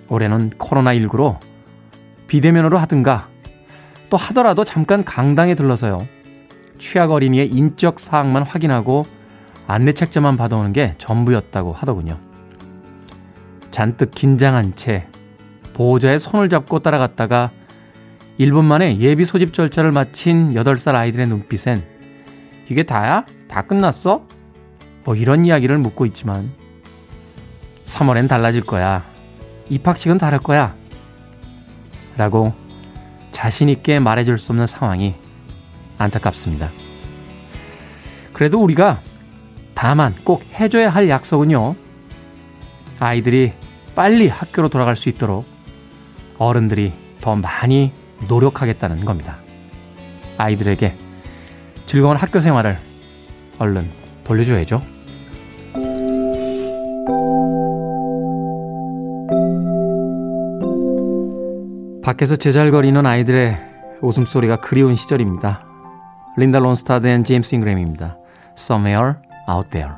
[0.09, 1.39] 올해는 코로나19로
[2.27, 3.29] 비대면으로 하든가
[4.11, 6.07] 또 하더라도 잠깐 강당에 들러서요.
[6.79, 9.07] 취약 어린이의 인적 사항만 확인하고
[9.67, 12.19] 안내 책자만 받아오는 게 전부였다고 하더군요.
[13.71, 15.07] 잔뜩 긴장한 채
[15.73, 17.51] 보호자의 손을 잡고 따라갔다가
[18.39, 21.94] 1분 만에 예비 소집 절차를 마친 8살 아이들의 눈빛엔
[22.69, 23.25] 이게 다야?
[23.49, 24.27] 다 끝났어?
[25.05, 26.51] 뭐 이런 이야기를 묻고 있지만
[27.85, 29.05] 3월엔 달라질 거야.
[29.69, 30.75] 입학식은 다를 거야.
[32.17, 32.55] 라고
[33.33, 35.15] 자신있게 말해줄 수 없는 상황이
[35.99, 36.71] 안타깝습니다.
[38.33, 39.01] 그래도 우리가
[39.75, 41.77] 다만 꼭 해줘야 할 약속은요.
[42.99, 43.53] 아이들이
[43.95, 45.45] 빨리 학교로 돌아갈 수 있도록
[46.39, 47.93] 어른들이 더 많이
[48.29, 49.39] 노력하겠다는 겁니다.
[50.39, 51.04] 아이들에게
[51.87, 52.77] 즐거운 학교 생활을
[53.59, 53.89] 얼른
[54.25, 54.81] 돌려줘야죠.
[62.05, 63.57] 밖에서 재잘거리는 아이들의
[64.03, 65.65] 웃음소리가 그리운 시절입니다.
[66.37, 68.19] 린다 론스타드 and 제임스 잉그램입니다.
[68.59, 69.15] Somewhere
[69.49, 69.95] Out There.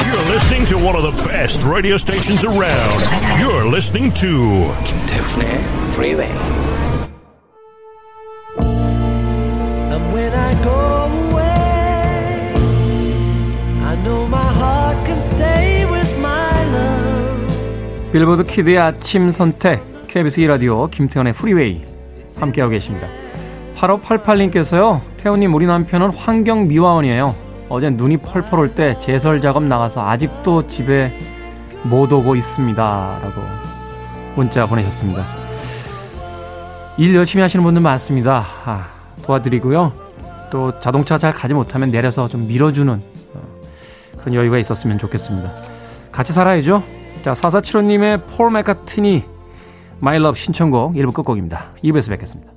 [0.00, 3.00] You're listening to one of the best radio stations around.
[3.40, 5.58] You're listening to 김태훈의
[5.94, 6.73] Freeway.
[18.12, 21.84] 빌보드 키드의 아침 선택 KBS 2라디오 김태현의 프리웨이
[22.38, 23.08] 함께하고 계십니다.
[23.76, 25.00] 8588님께서요.
[25.16, 27.34] 태훈님 우리 남편은 환경 미화원이에요.
[27.68, 31.12] 어제 눈이 펄펄 올 때 제설 작업 나가서 아직도 집에
[31.82, 33.18] 못 오고 있습니다.
[33.20, 33.40] 라고
[34.36, 35.24] 문자 보내셨습니다.
[36.98, 38.46] 일 열심히 하시는 분들 많습니다.
[38.64, 38.88] 아,
[39.24, 40.03] 도와드리고요.
[40.54, 43.02] 또 자동차 잘 가지 못하면 내려서 좀 밀어주는
[43.34, 43.40] 어,
[44.20, 45.50] 그런 여유가 있었으면 좋겠습니다.
[46.12, 46.84] 같이 살아야죠.
[47.24, 49.24] 자, 4475님의 폴 맥카트니
[49.98, 51.72] 마이 러브 신청곡 1부 끝곡입니다.
[51.82, 52.53] 2부에서 뵙겠습니다.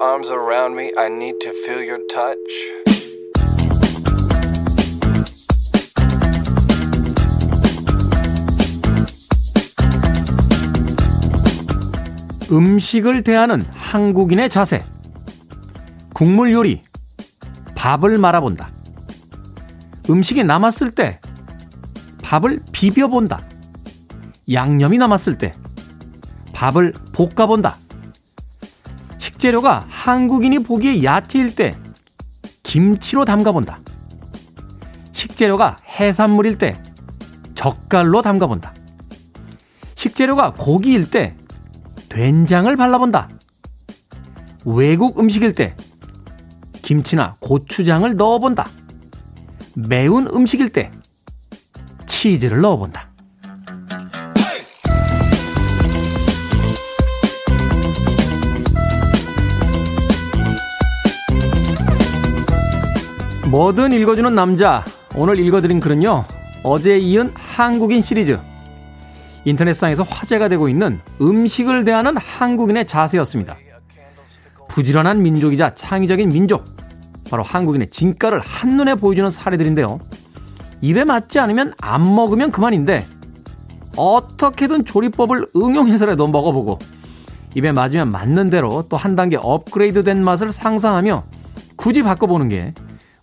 [0.00, 0.92] Arms around me.
[0.96, 2.38] I need to feel your touch.
[12.50, 14.84] 음식을 대하는 한국인의 자세.
[16.14, 16.82] 국물 요리.
[17.74, 18.70] 밥을 말아본다.
[20.08, 21.20] 음식이 남았을 때
[22.22, 23.42] 밥을 비벼본다.
[24.52, 25.52] 양념이 남았을 때
[26.52, 27.78] 밥을 볶아본다.
[29.44, 31.76] 식재료가 한국인이 보기에 야채일 때
[32.62, 33.78] 김치로 담가본다.
[35.12, 36.82] 식재료가 해산물일 때
[37.54, 38.72] 젓갈로 담가본다.
[39.96, 41.36] 식재료가 고기일 때
[42.08, 43.28] 된장을 발라본다.
[44.64, 45.76] 외국 음식일 때
[46.80, 48.70] 김치나 고추장을 넣어본다.
[49.74, 50.90] 매운 음식일 때
[52.06, 53.10] 치즈를 넣어본다.
[63.54, 64.84] 뭐든 읽어주는 남자.
[65.14, 66.24] 오늘 읽어드린 글은요.
[66.64, 68.36] 어제에 이은 한국인 시리즈.
[69.44, 73.56] 인터넷상에서 화제가 되고 있는 음식을 대하는 한국인의 자세였습니다.
[74.66, 76.64] 부지런한 민족이자 창의적인 민족.
[77.30, 80.00] 바로 한국인의 진가를 한눈에 보여주는 사례들인데요.
[80.80, 83.06] 입에 맞지 않으면 안 먹으면 그만인데
[83.96, 86.80] 어떻게든 조리법을 응용해서라도 먹어보고
[87.54, 91.22] 입에 맞으면 맞는 대로 또 한 단계 업그레이드 된 맛을 상상하며
[91.76, 92.74] 굳이 바꿔보는 게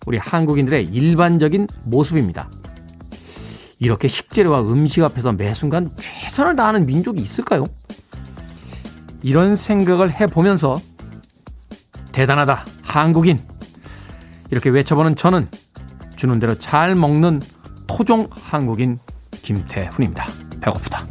[0.06, 2.50] 우리 한국인들의 일반적인 모습입니다.
[3.78, 7.64] 이렇게 식재료와 음식 앞에서 매 순간 최선을 다하는 민족이 있을까요?
[9.22, 10.80] 이런 생각을 해보면서
[12.12, 13.38] 대단하다, 한국인.
[14.50, 15.48] 이렇게 외쳐보는 저는
[16.16, 17.40] 주는 대로 잘 먹는
[17.86, 18.98] 토종 한국인
[19.42, 20.26] 김태훈입니다.
[20.60, 21.06] 배고프다.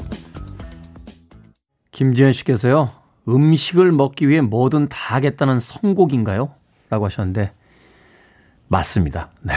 [1.91, 2.91] 김지현 씨께서요,
[3.27, 6.53] 음식을 먹기 위해 뭐든 다 하겠다는 선곡인가요?
[6.89, 7.51] 라고 하셨는데,
[8.71, 9.29] 맞습니다.
[9.41, 9.53] 네.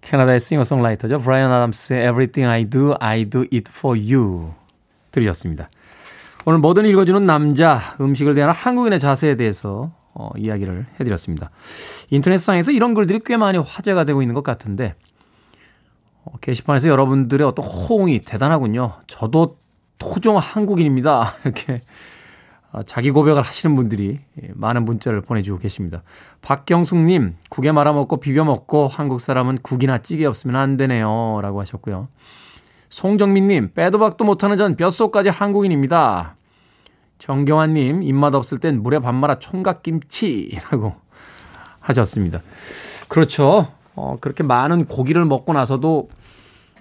[0.00, 1.20] 캐나다의 싱어송라이터죠.
[1.20, 4.52] 브라이언 아담스의 Everything I Do, I Do It For You
[5.12, 5.70] 들으셨습니다.
[6.44, 11.50] 오늘 뭐든 읽어주는 남자, 음식을 대하는 한국인의 자세에 대해서 어, 이야기를 해드렸습니다.
[12.10, 14.96] 인터넷상에서 이런 글들이 꽤 많이 화제가 되고 있는 것 같은데
[16.24, 18.94] 어, 게시판에서 여러분들의 어떤 호응이 대단하군요.
[19.06, 19.58] 저도
[20.00, 21.36] 토종 한국인입니다.
[21.44, 21.76] 이렇게 아,
[22.86, 24.20] 자기 고백을 하시는 분들이
[24.54, 26.02] 많은 문자를 보내주고 계십니다.
[26.42, 31.40] 박경숙님, 국에 말아먹고 비벼먹고 한국 사람은 국이나 찌개 없으면 안 되네요.
[31.42, 32.08] 라고 하셨고요.
[32.90, 36.36] 송정민님, 빼도 박도 못하는 전 뼛속까지 한국인입니다.
[37.18, 40.94] 정경환님, 입맛 없을 땐 물에 밥 말아 총각김치라고
[41.80, 42.40] 하셨습니다.
[43.08, 43.68] 그렇죠.
[43.94, 46.08] 어, 그렇게 많은 고기를 먹고 나서도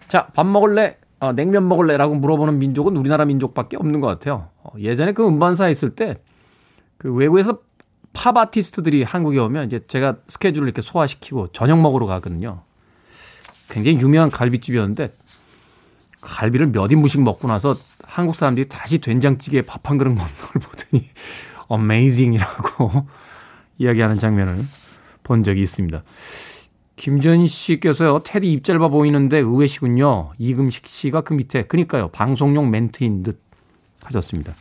[0.07, 0.97] 자, 밥 먹을래?
[1.19, 4.47] 어, 냉면 먹을래 라고 물어보는 민족은 우리나라 민족밖에 없는 것 같아요.
[4.73, 6.17] 어, 예전에 그 음반사에 있을 때
[6.99, 7.59] 그 외국에서
[8.13, 12.61] 팝 아티스트들이 한국에 오면 이제 제가 스케줄을 이렇게 소화시키고 저녁 먹으러 가거든요.
[13.69, 15.13] 굉장히 유명한 갈비집이었는데
[16.21, 21.09] 갈비를 몇 인분씩 먹고 나서 한국 사람들이 다시 된장찌개에 밥 한 그릇 먹는 걸 보더니
[21.69, 23.07] 어메이징이라고
[23.79, 24.65] 이야기하는 장면을
[25.23, 26.03] 본 적이 있습니다.
[26.97, 30.33] 김전 씨께서요, 테디 입 짧아 보이는데 의외시군요.
[30.37, 33.39] 이금식 씨가 그 밑에, 그니까요, 방송용 멘트인 듯
[34.09, 34.53] 하셨습니다.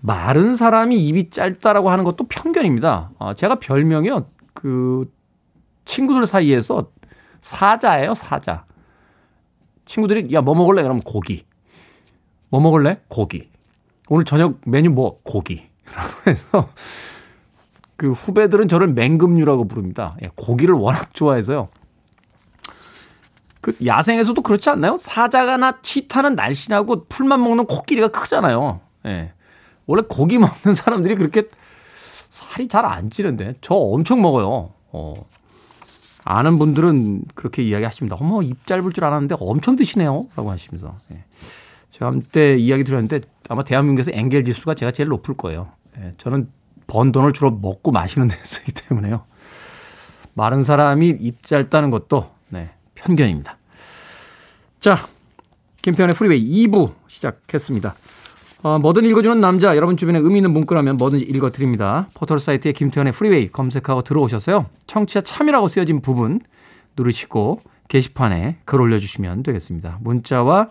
[0.00, 3.10] 마른 사람이 입이 짧다라고 하는 것도 편견입니다.
[3.18, 5.10] 아, 제가 별명이요, 그,
[5.84, 6.90] 친구들 사이에서
[7.40, 8.64] 사자예요, 사자.
[9.86, 10.82] 친구들이, 야, 뭐 먹을래?
[10.82, 11.46] 그러면 고기.
[12.50, 13.00] 뭐 먹을래?
[13.08, 13.50] 고기.
[14.08, 15.20] 오늘 저녁 메뉴 뭐?
[15.22, 15.68] 고기.
[15.94, 16.68] 라고 해서
[17.96, 20.16] 그 후배들은 저를 맹금류라고 부릅니다.
[20.22, 21.68] 예, 고기를 워낙 좋아해서요.
[23.60, 24.96] 그 야생에서도 그렇지 않나요?
[24.98, 28.80] 사자가나 치타는 날씬하고 풀만 먹는 코끼리가 크잖아요.
[29.06, 29.32] 예.
[29.86, 31.48] 원래 고기 먹는 사람들이 그렇게
[32.30, 34.72] 살이 잘 안 찌는데 저 엄청 먹어요.
[34.92, 35.14] 어.
[36.24, 38.16] 아는 분들은 그렇게 이야기하십니다.
[38.20, 41.24] 어머 입 짧을 줄 알았는데 엄청 드시네요.라고 하시면서 예.
[41.90, 45.68] 제가 한때 이야기 들었는데 아마 대한민국에서 엥겔 지수가 제가 제일 높을 거예요.
[45.98, 46.12] 예.
[46.18, 46.50] 저는
[46.86, 49.24] 번 돈을 주로 먹고 마시는 데 쓰기 때문에요.
[50.34, 52.28] 마른 사람이 입 짧다는 것도 네,
[52.98, 53.56] 편견입니다.
[54.80, 54.96] 자,
[55.82, 57.94] 김태훈의 프리웨이 2부 시작했습니다.
[58.62, 62.08] 어, 뭐든 읽어주는 남자, 여러분 주변에 의미 있는 문구라면 뭐든지 읽어드립니다.
[62.14, 64.66] 포털 사이트에 김태훈의 프리웨이 검색하고 들어오셔서요.
[64.86, 66.40] 청취자 참여라고 쓰여진 부분
[66.96, 69.98] 누르시고 게시판에 글 올려주시면 되겠습니다.
[70.00, 70.68] 문자와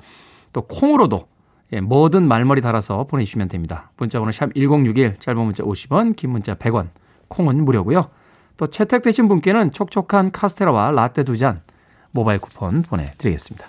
[0.52, 1.28] 또 콩으로도
[1.74, 3.92] 예, 뭐든 말머리 달아서 보내주시면 됩니다.
[3.98, 6.90] 문자번호 샵 1061, 짧은 문자 50원, 긴 문자 100원,
[7.28, 8.10] 콩은 무료고요.
[8.56, 11.62] 또 채택되신 분께는 촉촉한 카스테라와 라떼 두 잔
[12.12, 13.68] 모바일 쿠폰 보내드리겠습니다.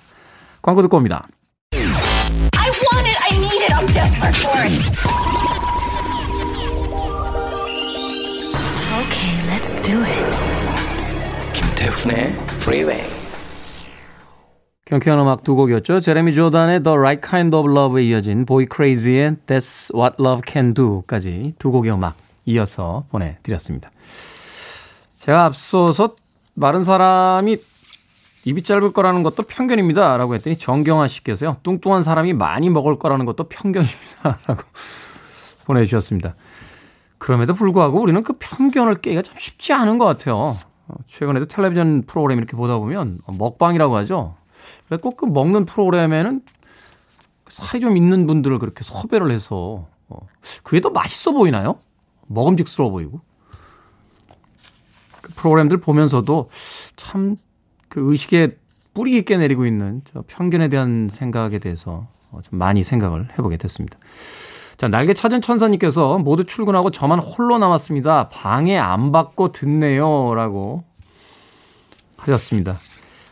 [0.62, 1.26] 광고 듣고 옵니다.
[1.72, 5.28] I want it, I need it, I'm desperate for it.
[9.88, 10.26] do it.
[11.54, 12.28] 김태훈의
[12.60, 13.02] Freeway.
[14.84, 16.00] 경쾌한 음악 두 곡이었죠.
[16.00, 21.54] 제레미 조단의 The Right Kind of Love에 이어진 보이 크레이지의 That's What Love Can Do까지
[21.58, 23.90] 두 곡의 음악 이어서 보내드렸습니다.
[25.16, 26.16] 제가 앞서서
[26.52, 27.56] 마른 사람이
[28.48, 30.16] 입이 짧을 거라는 것도 편견입니다.
[30.16, 31.58] 라고 했더니 정경아 씨께서요.
[31.62, 34.38] 뚱뚱한 사람이 많이 먹을 거라는 것도 편견입니다.
[34.48, 34.62] 라고
[35.66, 36.34] 보내주셨습니다.
[37.18, 40.56] 그럼에도 불구하고 우리는 그 편견을 깨기가 참 쉽지 않은 것 같아요.
[40.86, 44.36] 어, 최근에도 텔레비전 프로그램 이렇게 보다 보면 먹방이라고 하죠.
[45.02, 46.40] 꼭 그 먹는 프로그램에는
[47.48, 50.26] 살이 좀 있는 분들을 그렇게 섭외를 해서 어,
[50.62, 51.80] 그게 더 맛있어 보이나요?
[52.28, 53.20] 먹음직스러워 보이고.
[55.20, 56.48] 그 프로그램들 보면서도
[56.96, 57.36] 참
[57.88, 58.56] 그 의식에
[58.94, 63.98] 뿌리 깊게 내리고 있는 저 편견에 대한 생각에 대해서 어, 좀 많이 생각을 해보게 됐습니다.
[64.76, 68.28] 자, 날개 찾은 천사님께서 모두 출근하고 저만 홀로 남았습니다.
[68.28, 70.34] 방해 안 받고 듣네요.
[70.34, 70.84] 라고
[72.16, 72.78] 하셨습니다.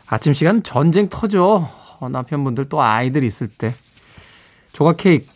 [0.07, 1.69] 아침 시간 전쟁 터져.
[1.99, 3.73] 어, 남편분들 또 아이들 있을 때.
[4.73, 5.27] 조각 케이크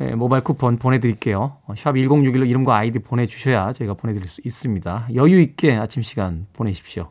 [0.00, 1.56] 예, 모바일 쿠폰 보내드릴게요.
[1.66, 5.08] 어, 샵 1061로 이름과 아이디 보내주셔야 저희가 보내드릴 수 있습니다.
[5.14, 7.10] 여유 있게 아침 시간 보내십시오.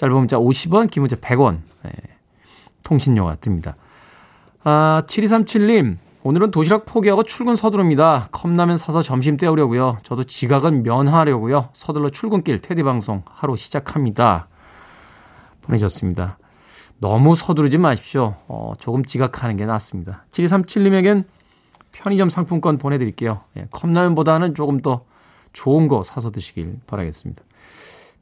[0.00, 1.58] 짧은 문자 50원, 긴 문자 100원.
[1.84, 1.90] 예,
[2.82, 3.74] 통신료가 듭니다.
[4.64, 5.98] 아, 7237님.
[6.22, 8.28] 오늘은 도시락 포기하고 출근 서두릅니다.
[8.32, 9.98] 컵라면 사서 점심 때우려고요.
[10.02, 11.68] 저도 지각은 면하려고요.
[11.74, 14.48] 서둘러 출근길 테디 방송 하루 시작합니다.
[15.60, 16.38] 보내셨습니다.
[16.98, 18.36] 너무 서두르지 마십시오.
[18.48, 20.24] 어, 조금 지각하는 게 낫습니다.
[20.30, 21.24] 7237님에겐
[21.92, 23.42] 편의점 상품권 보내드릴게요.
[23.58, 25.04] 예, 컵라면보다는 조금 더
[25.52, 27.42] 좋은 거 사서 드시길 바라겠습니다.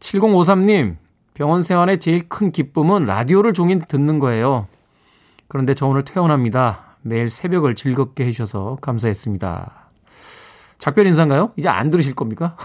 [0.01, 0.97] 7053님,
[1.39, 4.67] 병원 생활의 제일 큰 기쁨은 라디오를 종일 듣는 거예요.
[5.47, 6.97] 그런데 저 오늘 퇴원합니다.
[7.03, 9.73] 매일 새벽을 즐겁게 해주셔서 감사했습니다.
[10.79, 11.53] 작별 인사인가요?
[11.57, 12.57] 이제 안 들으실 겁니까?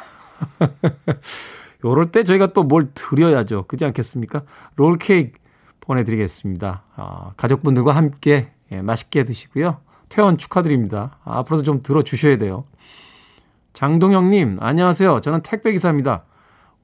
[1.86, 3.66] 요럴 때 저희가 또 뭘 드려야죠.
[3.68, 4.42] 그지 않겠습니까?
[4.76, 5.38] 롤케이크
[5.82, 6.82] 보내드리겠습니다.
[6.96, 9.78] 아, 가족분들과 함께 예, 맛있게 드시고요.
[10.10, 11.20] 퇴원 축하드립니다.
[11.26, 12.64] 아, 앞으로도 좀 들어주셔야 돼요.
[13.74, 15.22] 장동영님, 안녕하세요.
[15.22, 16.24] 저는 택배기사입니다.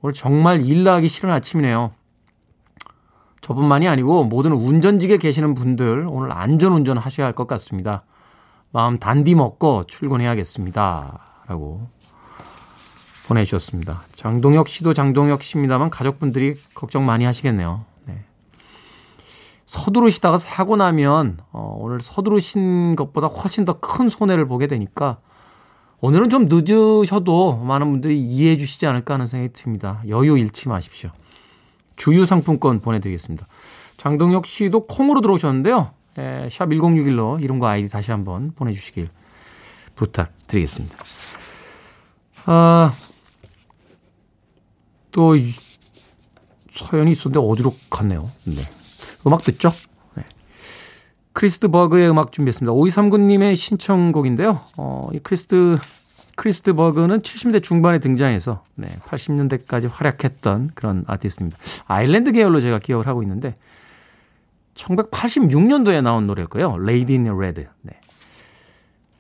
[0.01, 1.91] 오늘 정말 일 나가기 싫은 아침이네요.
[3.41, 8.03] 저뿐만이 아니고 모든 운전직에 계시는 분들 오늘 안전운전 하셔야 할 것 같습니다.
[8.71, 11.19] 마음 단디 먹고 출근해야겠습니다.
[11.47, 11.88] 라고
[13.27, 14.03] 보내주셨습니다.
[14.13, 17.85] 장동혁 씨도 장동혁 씨입니다만 가족분들이 걱정 많이 하시겠네요.
[18.05, 18.23] 네.
[19.65, 25.19] 서두르시다가 사고 나면 어, 오늘 서두르신 것보다 훨씬 더 큰 손해를 보게 되니까
[26.01, 30.01] 오늘은 좀 늦으셔도 많은 분들이 이해해 주시지 않을까 하는 생각이 듭니다.
[30.07, 31.09] 여유 잃지 마십시오.
[31.97, 33.45] 주유 상품권 보내드리겠습니다.
[33.97, 35.91] 장동혁 씨도 콩으로 들어오셨는데요.
[36.17, 39.09] 에, 샵 1061로 이름과 아이디 다시 한번 보내주시길
[39.95, 40.97] 부탁드리겠습니다.
[42.45, 42.93] 아,
[45.12, 45.35] 또
[46.71, 48.29] 사연이 있었는데 어디로 갔네요.
[48.45, 48.69] 네.
[49.27, 49.73] 음악 듣죠?
[51.29, 51.33] 네.
[51.34, 52.73] 크리스 드 버그의 음악 준비했습니다.
[52.73, 54.61] 5239님의 신청곡인데요.
[54.77, 55.77] 어, 이 크리스 드
[56.36, 61.57] 크리스 드 버그는 70대 중반에 등장해서 네, 80년대까지 활약했던 그런 아티스트입니다.
[61.85, 63.57] 아일랜드 계열로 제가 기억을 하고 있는데
[64.75, 66.77] 1986년도에 나온 노래였고요.
[66.82, 67.67] Lady in Red.
[67.82, 67.99] 네.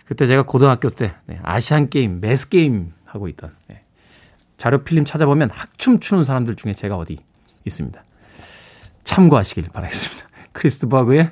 [0.05, 3.83] 그때 제가 고등학교 때 네, 아시안 게임, 매스 게임 하고 있던 네.
[4.57, 7.19] 자료 필름 찾아보면 학춤 추는 사람들 중에 제가 어디
[7.65, 8.01] 있습니다.
[9.03, 10.29] 참고하시길 바라겠습니다.
[10.53, 11.31] 크리스 드 버그의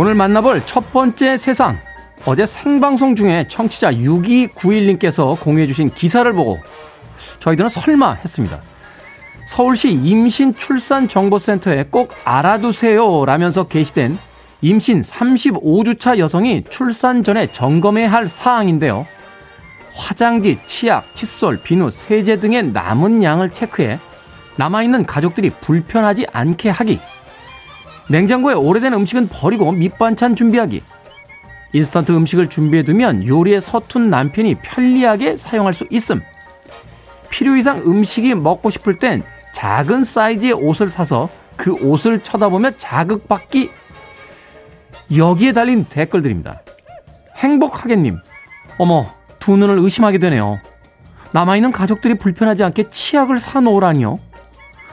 [0.00, 1.76] 오늘 만나볼 첫 번째 세상.
[2.24, 6.56] 어제 생방송 중에 청취자 6291님께서 공유해주신 기사를 보고
[7.40, 8.60] 저희들은 설마 했습니다.
[9.48, 14.16] 서울시 임신 출산 정보센터에 꼭 알아두세요 라면서 게시된
[14.62, 19.04] 임신 35주차 여성이 출산 전에 점검해야 할 사항인데요.
[19.96, 23.98] 화장지, 치약, 칫솔, 비누, 세제 등의 남은 양을 체크해
[24.58, 27.00] 남아있는 가족들이 불편하지 않게 하기.
[28.08, 30.82] 냉장고에 오래된 음식은 버리고 밑반찬 준비하기.
[31.72, 36.22] 인스턴트 음식을 준비해두면 요리에 서툰 남편이 편리하게 사용할 수 있음.
[37.28, 43.70] 필요 이상 음식이 먹고 싶을 땐 작은 사이즈의 옷을 사서 그 옷을 쳐다보며 자극받기
[45.16, 46.62] 여기에 달린 댓글들입니다.
[47.36, 48.18] 행복하겠님,
[48.78, 50.58] 어머, 두 눈을 의심하게 되네요.
[51.32, 54.18] 남아있는 가족들이 불편하지 않게 치약을 사놓으라니요.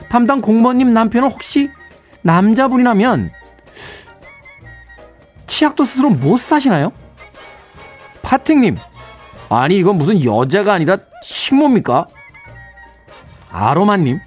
[0.09, 1.69] 담당 공무원님 남편은 혹시
[2.25, 3.31] 남자분이라면
[5.45, 6.91] 치약도 스스로 못 사시나요?
[8.23, 8.77] 파팅님,
[9.49, 12.07] 아니 이건 무슨 여자가 아니라 식모입니까?
[13.51, 14.19] 아로마님,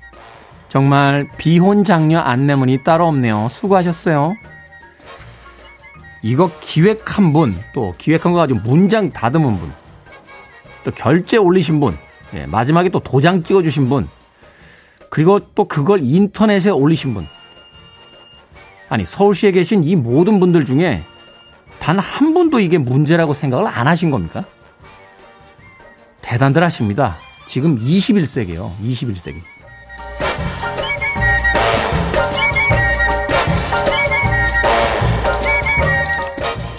[0.69, 3.49] 정말 비혼 장녀 안내문이 따로 없네요.
[3.51, 4.35] 수고하셨어요.
[6.23, 9.73] 이거 기획한 분, 또 기획한 거 가지고 문장 다듬은 분,
[10.85, 11.99] 또 결제 올리신 분,
[12.35, 14.09] 예, 마지막에 또 도장 찍어주신 분,
[15.11, 17.27] 그리고 또 그걸 인터넷에 올리신 분.
[18.89, 21.03] 아니, 서울시에 계신 이 모든 분들 중에
[21.81, 24.45] 단 한 분도 이게 문제라고 생각을 안 하신 겁니까?
[26.23, 27.17] 대단들 하십니다.
[27.47, 28.71] 지금 21세기요.
[28.83, 29.41] 21세기.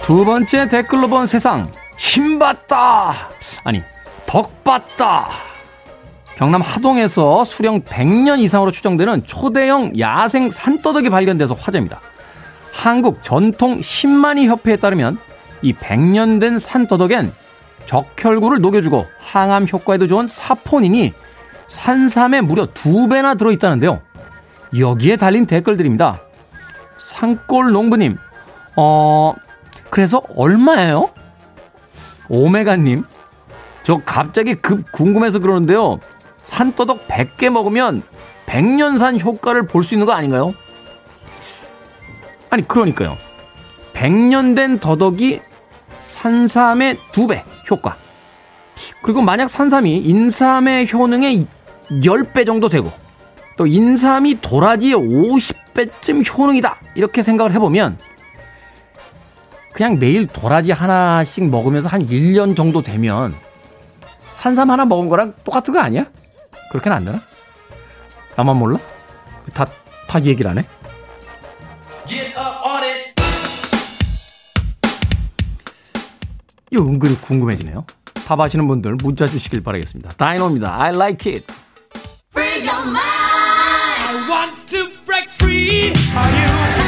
[0.03, 1.71] 두 번째 댓글로 본 세상.
[1.97, 3.29] 힘 봤다!
[3.63, 3.83] 아니,
[4.25, 5.29] 덕 봤다!
[6.39, 11.99] 경남 하동에서 수령 100년 이상으로 추정되는 초대형 야생 산더덕이 발견돼서 화제입니다.
[12.71, 15.17] 한국 전통 10만이 협회에 따르면
[15.61, 17.33] 이 100년 된 산더덕엔
[17.85, 21.11] 적혈구를 녹여주고 항암 효과에도 좋은 사포닌이
[21.67, 23.99] 산삼에 무려 두 배나 들어있다는데요.
[24.79, 26.21] 여기에 달린 댓글들입니다.
[26.97, 28.17] 산골 농부님,
[28.77, 29.33] 어,
[29.89, 31.09] 그래서 얼마예요?
[32.29, 33.03] 오메가님,
[33.83, 35.99] 저 갑자기 급 궁금해서 그러는데요.
[36.49, 38.01] 산더덕 100개 먹으면
[38.47, 40.53] 100년산 효과를 볼 수 있는 거 아닌가요?
[42.49, 43.17] 아니, 그러니까요.
[43.93, 45.41] 100년 된 더덕이
[46.05, 47.95] 산삼의 2배 효과.
[49.03, 51.45] 그리고 만약 산삼이 인삼의 효능의
[51.91, 52.91] 10배 정도 되고,
[53.55, 56.77] 또 인삼이 도라지의 50배쯤 효능이다.
[56.95, 57.99] 이렇게 생각을 해보면,
[59.73, 63.35] 그냥 매일 도라지 하나씩 먹으면서 한 1년 정도 되면
[64.31, 66.05] 산삼 하나 먹은 거랑 똑같은 거 아니야?
[66.69, 67.21] 그렇게는 안 되나?
[68.35, 68.79] 나만 몰라?
[69.53, 69.65] 다,
[70.07, 70.65] 다 얘기를 안 해?
[76.71, 77.85] 이거 은근히 궁금해지네요.
[78.27, 80.11] 밥 아시는 분들 문자 주시길 바라겠습니다.
[80.17, 80.79] 다이노입니다.
[80.81, 81.51] I like it.
[82.31, 82.99] Free your mind.
[84.07, 85.91] I want to break free.
[86.15, 86.78] Are you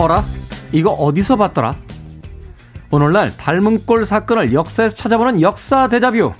[0.00, 0.24] 어라?
[0.72, 1.76] 이거 어디서 봤더라?
[2.90, 6.32] 오늘날 닮은 꼴 사건을 역사에서 찾아보는 역사 대자뷰.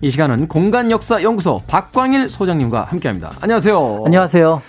[0.00, 3.30] 이 시간은 공간 역사 연구소 박광일 소장님과 함께합니다.
[3.40, 4.02] 안녕하세요.
[4.04, 4.60] 안녕하세요.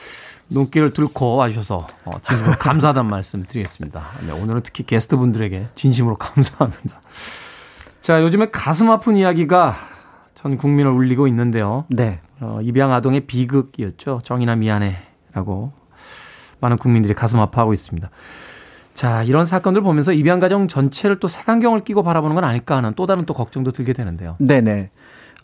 [0.52, 4.12] 눈길을 들고 와주셔서 어, 진심으로 감사하다는 말씀 드리겠습니다.
[4.28, 7.02] 네, 오늘은 특히 게스트 분들에게 진심으로 감사합니다.
[8.02, 9.76] 자, 요즘에 가슴 아픈 이야기가
[10.36, 11.86] 전 국민을 울리고 있는데요.
[11.90, 12.20] 네.
[12.42, 14.22] 어, 입양 아동의 비극이었죠.
[14.24, 15.74] 정이나 미안해라고
[16.60, 18.10] 많은 국민들이 가슴 아파하고 있습니다.
[18.94, 23.06] 자, 이런 사건들 보면서 입양 가정 전체를 또 색안경을 끼고 바라보는 건 아닐까 하는 또
[23.06, 24.36] 다른 또 걱정도 들게 되는데요.
[24.40, 24.90] 네 네.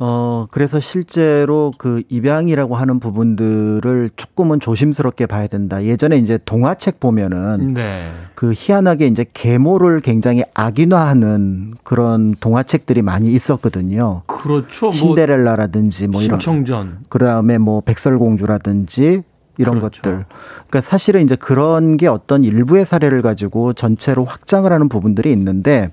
[0.03, 5.83] 어, 그래서 실제로 그 입양이라고 하는 부분들을 조금은 조심스럽게 봐야 된다.
[5.83, 8.11] 예전에 이제 동화책 보면은 네.
[8.33, 14.23] 그 희한하게 이제 계모를 굉장히 악인화하는 그런 동화책들이 많이 있었거든요.
[14.25, 14.87] 그렇죠.
[14.87, 16.39] 뭐 신데렐라라든지 뭐 이런.
[16.39, 16.99] 심청전.
[17.07, 19.21] 그 다음에 뭐 백설공주라든지
[19.61, 20.01] 이런 그렇죠.
[20.01, 20.25] 것들.
[20.67, 25.91] 그러니까 사실은 이제 그런 게 어떤 일부의 사례를 가지고 전체로 확장을 하는 부분들이 있는데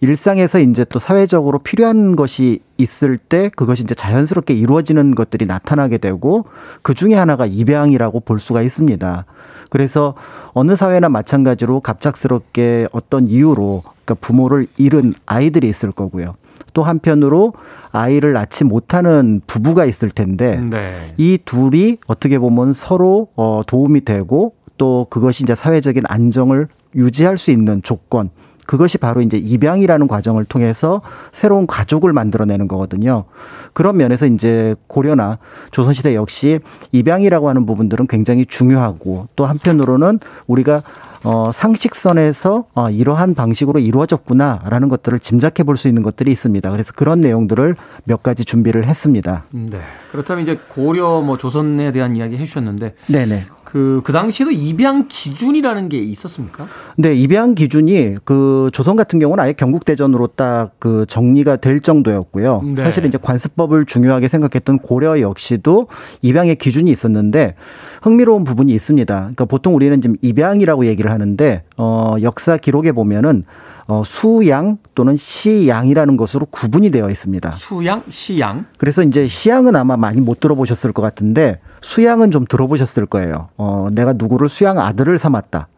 [0.00, 6.44] 일상에서 이제 또 사회적으로 필요한 것이 있을 때 그것이 이제 자연스럽게 이루어지는 것들이 나타나게 되고
[6.82, 9.24] 그 중에 하나가 입양이라고 볼 수가 있습니다.
[9.70, 10.14] 그래서
[10.54, 16.34] 어느 사회나 마찬가지로 갑작스럽게 어떤 이유로 그러니까 부모를 잃은 아이들이 있을 거고요.
[16.72, 17.52] 또 한편으로
[17.90, 21.14] 아이를 낳지 못하는 부부가 있을 텐데 네.
[21.16, 27.50] 이 둘이 어떻게 보면 서로 어 도움이 되고 또 그것이 이제 사회적인 안정을 유지할 수
[27.50, 28.30] 있는 조건
[28.66, 31.02] 그것이 바로 이제 입양이라는 과정을 통해서
[31.32, 33.24] 새로운 가족을 만들어내는 거거든요.
[33.72, 35.38] 그런 면에서 이제 고려나
[35.70, 36.60] 조선시대 역시
[36.92, 40.82] 입양이라고 하는 부분들은 굉장히 중요하고 또 한편으로는 우리가
[41.24, 46.70] 어, 상식선에서 어, 이러한 방식으로 이루어졌구나라는 것들을 짐작해 볼 수 있는 것들이 있습니다.
[46.70, 49.44] 그래서 그런 내용들을 몇 가지 준비를 했습니다.
[49.50, 49.80] 네.
[50.10, 53.46] 그렇다면 이제 고려 뭐 조선에 대한 이야기 해주셨는데 네네.
[53.72, 56.68] 그, 그 당시에도 입양 기준이라는 게 있었습니까?
[56.96, 62.62] 네, 입양 기준이 그 조선 같은 경우는 아예 경국대전으로 딱 그 정리가 될 정도였고요.
[62.74, 62.82] 네.
[62.82, 65.86] 사실 이제 관습법을 중요하게 생각했던 고려 역시도
[66.22, 67.54] 입양의 기준이 있었는데
[68.02, 69.14] 흥미로운 부분이 있습니다.
[69.14, 73.44] 그러니까 보통 우리는 지금 입양이라고 얘기를 하는데 어 역사 기록에 보면은
[73.92, 77.50] 어 수양 또는 시양이라는 것으로 구분이 되어 있습니다.
[77.52, 78.66] 수양, 시양.
[78.78, 83.48] 그래서 이제 시양은 아마 많이 못 들어보셨을 것 같은데 수양은 좀 들어보셨을 거예요.
[83.56, 85.68] 어 내가 누구를 수양 아들을 삼았다.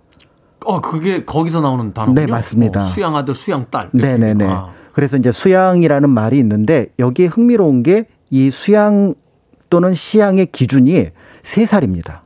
[0.67, 2.21] 어, 그게 거기서 나오는 단어군요.
[2.21, 2.81] 네, 맞습니다.
[2.81, 3.91] 어, 수양 아들, 수양 딸.
[3.93, 4.47] 이렇게 네네네.
[4.47, 4.71] 아.
[4.95, 9.15] 그래서 이제 수양이라는 말이 있는데 여기에 흥미로운 게 이 수양
[9.71, 11.11] 또는 시양의 기준이
[11.45, 12.24] 세 살입니다.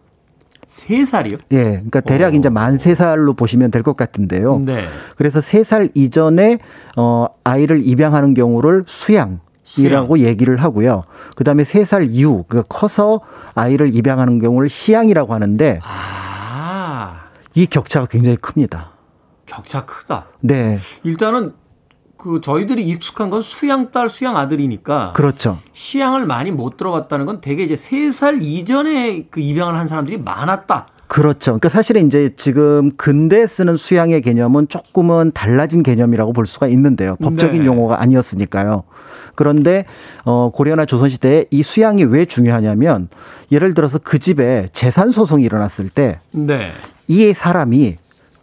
[0.68, 1.38] 세 살이요?
[1.52, 4.58] 예, 그러니까 대략 이제 만세 살로 보시면 될 것 같은데요.
[4.58, 4.84] 네.
[5.16, 6.58] 그래서 세살 이전에
[6.96, 9.40] 어 아이를 입양하는 경우를 수양
[9.78, 11.04] 이라고 얘기를 하고요.
[11.36, 13.20] 그 다음에 세살 이후 그러니까 커서
[13.54, 17.22] 아이를 입양하는 경우를 시양이라고 하는데 아,
[17.54, 18.90] 이 격차가 굉장히 큽니다.
[19.46, 20.26] 격차 크다.
[20.40, 21.54] 네, 일단은
[22.18, 25.58] 그 저희들이 익숙한 건 수양 딸, 수양 아들이니까 그렇죠.
[25.72, 30.88] 시양을 많이 못 들어봤다는 건 되게 이제 세 살 이전에 그 입양을 한 사람들이 많았다.
[31.06, 31.52] 그렇죠.
[31.52, 37.16] 그러니까 사실은 이제 지금 근대 쓰는 수양의 개념은 조금은 달라진 개념이라고 볼 수가 있는데요.
[37.16, 37.66] 법적인 네.
[37.66, 38.82] 용어가 아니었으니까요.
[39.34, 39.84] 그런데
[40.24, 43.08] 어 고려나 조선 시대에 이 수양이 왜 중요하냐면
[43.52, 46.72] 예를 들어서 그 집에 재산 소송이 일어났을 때이 네.
[47.34, 47.96] 사람이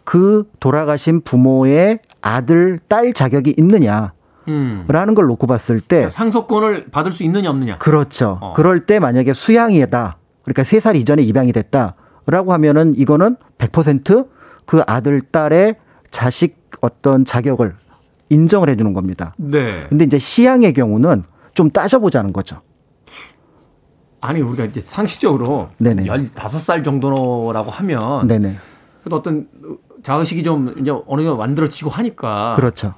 [0.04, 4.12] 그 돌아가신 부모의 아들, 딸 자격이 있느냐
[4.46, 5.14] 라는 음.
[5.14, 7.78] 걸 놓고 봤을 때 상속권을 받을 수 있느냐 없느냐.
[7.78, 8.38] 그렇죠.
[8.40, 8.52] 어.
[8.54, 10.18] 그럴 때 만약에 수양이다.
[10.44, 15.76] 그러니까 세살 이전에 입양이 됐다라고 하면은 이거는 100%그 아들, 딸의
[16.10, 17.74] 자식 어떤 자격을
[18.30, 19.34] 인정을 해주는 겁니다.
[19.36, 19.86] 네.
[19.88, 22.60] 근데 이제 시양의 경우는 좀 따져보자는 거죠.
[24.20, 26.04] 아니 우리가 이제 상식적으로 네네.
[26.04, 28.56] 15살 정도라고 하면 네네.
[29.10, 29.46] 어떤
[30.06, 32.94] 자의식이 좀 이제 어느 정도 만들어지고 하니까 그렇죠.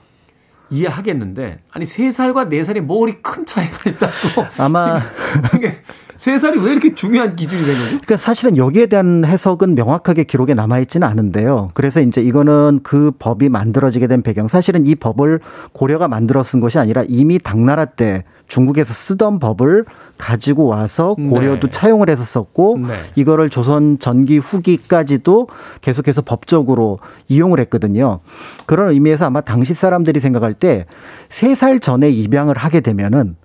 [0.68, 5.00] 이해하겠는데 아니 세 살과 네 살이 머리 큰 차이가 있다고 아마
[5.56, 5.82] 이게
[6.18, 7.86] 세 살이 왜 이렇게 중요한 기준이 된 거죠?
[7.90, 11.70] 그러니까 사실은 여기에 대한 해석은 명확하게 기록에 남아 있지는 않은데요.
[11.74, 14.48] 그래서 이제 이거는 그 법이 만들어지게 된 배경.
[14.48, 15.38] 사실은 이 법을
[15.72, 19.84] 고려가 만들어 쓴 것이 아니라 이미 당나라 때 중국에서 쓰던 법을
[20.16, 21.70] 가지고 와서 고려도 네.
[21.70, 22.94] 차용을 해서 썼고 네.
[23.14, 25.46] 이거를 조선 전기 후기까지도
[25.82, 26.98] 계속해서 법적으로
[27.28, 28.18] 이용을 했거든요.
[28.66, 30.86] 그런 의미에서 아마 당시 사람들이 생각할 때
[31.30, 33.36] 세 살 전에 입양을 하게 되면은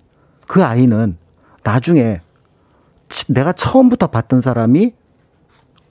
[0.48, 1.16] 그 아이는
[1.62, 2.33] 나중에 치-
[3.28, 4.92] 내가 처음부터 봤던 사람이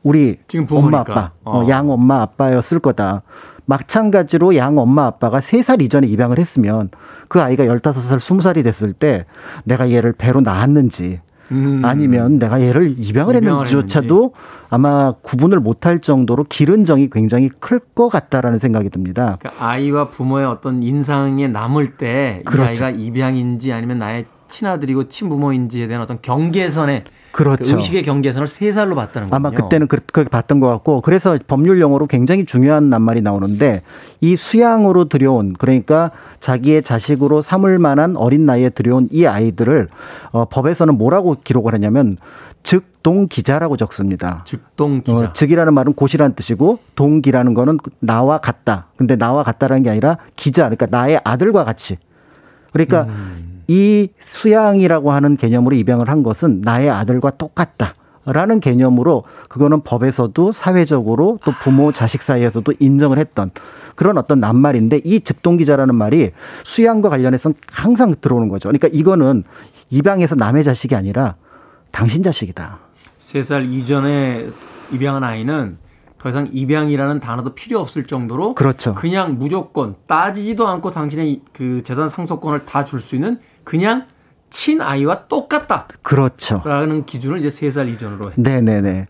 [0.04, 1.12] 우리 지금 엄마 부모니까.
[1.14, 1.60] 아빠, 어.
[1.64, 3.22] 어, 양 엄마 아빠였을 거다.
[3.66, 6.90] 마찬가지로 양 엄마 아빠가 세 살 이전에 입양을 했으면
[7.30, 9.26] 그 아이가 15살, 20살이 됐을 때
[9.64, 11.22] 내가 얘를 배로 낳았는지
[11.52, 11.82] 음.
[11.86, 14.34] 아니면 내가 얘를 입양을 입양을 했는지조차도
[14.70, 19.38] 아마 구분을 못할 정도로 기른 정이 굉장히 클 것 같다라는 생각이 듭니다.
[19.40, 22.70] 그러니까 아이와 부모의 어떤 인상에 남을 때이 그렇죠.
[22.70, 24.26] 아이가 입양인지 아니면 나의
[24.58, 27.64] 친아들이고 친부모인지에 대한 어떤 경계선에 그렇죠.
[27.64, 29.36] 그 의식의 경계선을 세 살로 봤다는 거군요.
[29.36, 33.82] 아마 그때는 그- 그렇게 봤던 것 같고 그래서 법률 용어로 굉장히 중요한 낱말이 나오는데
[34.22, 39.88] 이 수양으로 들여온 그러니까 자기의 자식으로 삼을 만한 어린 나이에 들여온 이 아이들을
[40.32, 42.18] 어, 법에서는 뭐라고 기록을 하냐면
[42.62, 44.44] 즉동 기자라고 적습니다.
[44.46, 45.26] 즉동 기자.
[45.26, 48.86] 어, 즉이라는 말은 곧이라는 뜻이고 동기라는 거는 나와 같다.
[48.96, 51.98] 근데 나와 같다라는 게 아니라 기자 그러니까 나의 아들과 같이.
[52.72, 53.08] 그러니까
[53.74, 57.96] 이 수양이라고 하는 개념으로 입양을 한 것은 나의 아들과 똑같다.
[58.26, 63.52] 라는 개념으로 그거는 법에서도 사회적으로 또 부모 자식 사이에서도 인정을 했던
[63.96, 66.32] 그런 어떤 낱말인데 이 즉동기자라는 말이
[66.64, 68.70] 수양과 관련해서는 항상 들어오는 거죠.
[68.70, 69.44] 그러니까 이거는
[69.90, 71.36] 입양해서 남의 자식이 아니라
[71.92, 72.78] 당신 자식이다.
[73.18, 74.48] 세 살 이전에
[74.92, 75.78] 입양한 아이는
[76.18, 78.94] 더 이상 입양이라는 단어도 필요 없을 정도로 그렇죠.
[78.96, 84.06] 그냥 무조건 따지지도 않고 당신의 그 재산 상속권을 다 줄 수 있는 그냥
[84.50, 86.62] 친아이와 똑같다라는 그렇죠.
[87.06, 88.34] 기준을 이제 세 살 이전으로 해.
[88.36, 89.08] 네네네.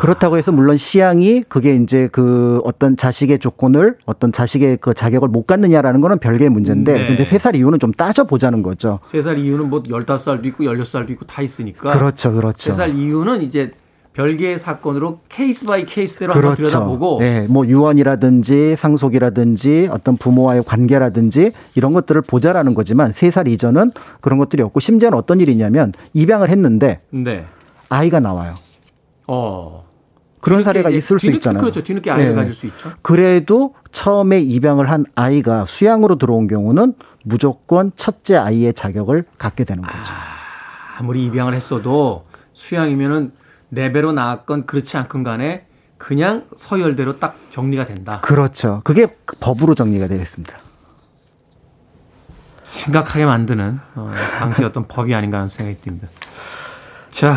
[0.00, 5.46] 그렇다고 해서 물론 입양이 그게 이제 그 어떤 자식의 조건을 어떤 자식의 그 자격을 못
[5.46, 7.06] 갖느냐라는 거는 별개의 문제인데 네.
[7.08, 9.00] 근데 세 살 이후는 좀 따져보자는 거죠.
[9.04, 12.62] 세 살 이후는 뭐 15살도 있고 16살도 있고 다 있으니까 그렇죠, 그렇죠.
[12.62, 13.72] 세 살 이후는 이제
[14.18, 21.92] 별개의 사건으로 case by case대로 한번 들여다보고 예, 뭐 유언이라든지 상속이라든지 어떤 부모와의 관계라든지 이런
[21.92, 23.92] 것들을 보자라는 거지만 세 살 이전은
[24.22, 27.44] 그런 것들이 없고 심지어는 어떤 일이 있냐면 입양을 했는데 네.
[27.90, 28.54] 아이가 나와요.
[29.28, 29.86] 어.
[30.40, 31.60] 그런 사례가 이제 있을 수 뒤늦게 있잖아요.
[31.60, 31.82] 그렇죠.
[31.82, 32.34] 뒤늦게 아이를 예.
[32.34, 32.90] 가질 수 있죠.
[33.02, 36.94] 그래도 처음에 입양을 한 아이가 수양으로 들어온 경우는
[37.24, 40.12] 무조건 첫째 아이의 자격을 갖게 되는 거죠.
[40.98, 43.32] 아무리 입양을 했어도 수양이면은
[43.70, 45.66] 네 배로 나았건 그렇지 않건 간에
[45.98, 48.20] 그냥 서열대로 딱 정리가 된다.
[48.22, 48.80] 그렇죠.
[48.84, 49.06] 그게
[49.40, 50.56] 법으로 정리가 되겠습니다.
[52.62, 56.08] 생각하게 만드는 어, 당시 어떤 법이 아닌가 하는 생각이 듭니다.
[57.08, 57.34] 자,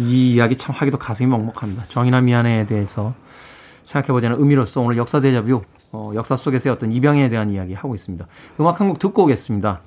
[0.00, 1.84] 이 이야기 참 하기도 가슴이 먹먹합니다.
[1.88, 3.14] 정의나 미안해에 대해서
[3.84, 5.62] 생각해보자는 의미로서 오늘 역사 대자뷰
[5.92, 8.26] 어, 역사 속에서의 어떤 입양에 대한 이야기 하고 있습니다.
[8.60, 9.80] 음악 한 곡 듣고 오겠습니다.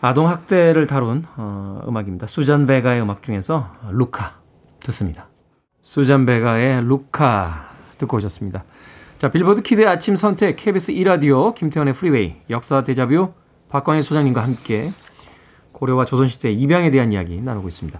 [0.00, 2.26] 아동 학대를 다룬 어, 음악입니다.
[2.26, 4.36] 수잔 베가의 음악 중에서 루카
[4.80, 5.28] 듣습니다.
[5.82, 8.64] 수잔 베가의 루카 듣고 오셨습니다.
[9.18, 13.32] 자, 빌보드 키드의 아침 선택 KBS 2라디오 김태훈의 프리웨이 역사 데자뷰
[13.68, 14.90] 박광일 소장님과 함께
[15.72, 17.98] 고려와 조선시대 입양에 대한 이야기 나누고 있습니다.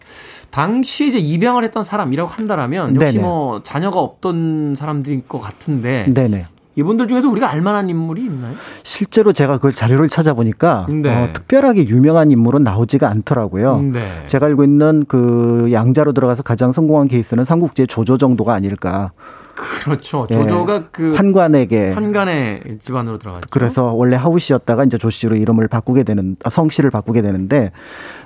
[0.50, 3.24] 당시에 이제 입양을 했던 사람이라고 한다라면 역시 네네.
[3.24, 6.46] 뭐 자녀가 없던 사람들일 것 같은데 네네.
[6.78, 8.54] 이분들 중에서 우리가 알만한 인물이 있나요?
[8.84, 11.12] 실제로 제가 그걸 자료를 찾아보니까 네.
[11.12, 13.80] 어, 특별하게 유명한 인물은 나오지가 않더라고요.
[13.80, 14.22] 네.
[14.28, 19.10] 제가 알고 있는 그 양자로 들어가서 가장 성공한 케이스는 삼국지의 조조 정도가 아닐까.
[19.58, 20.26] 그렇죠.
[20.30, 20.34] 예.
[20.34, 23.48] 조조가 그 판관에게 판간의 집안으로 들어갔죠.
[23.50, 27.72] 그래서 원래 하우씨였다가 이제 조씨로 이름을 바꾸게 되는 아, 성씨를 바꾸게 되는데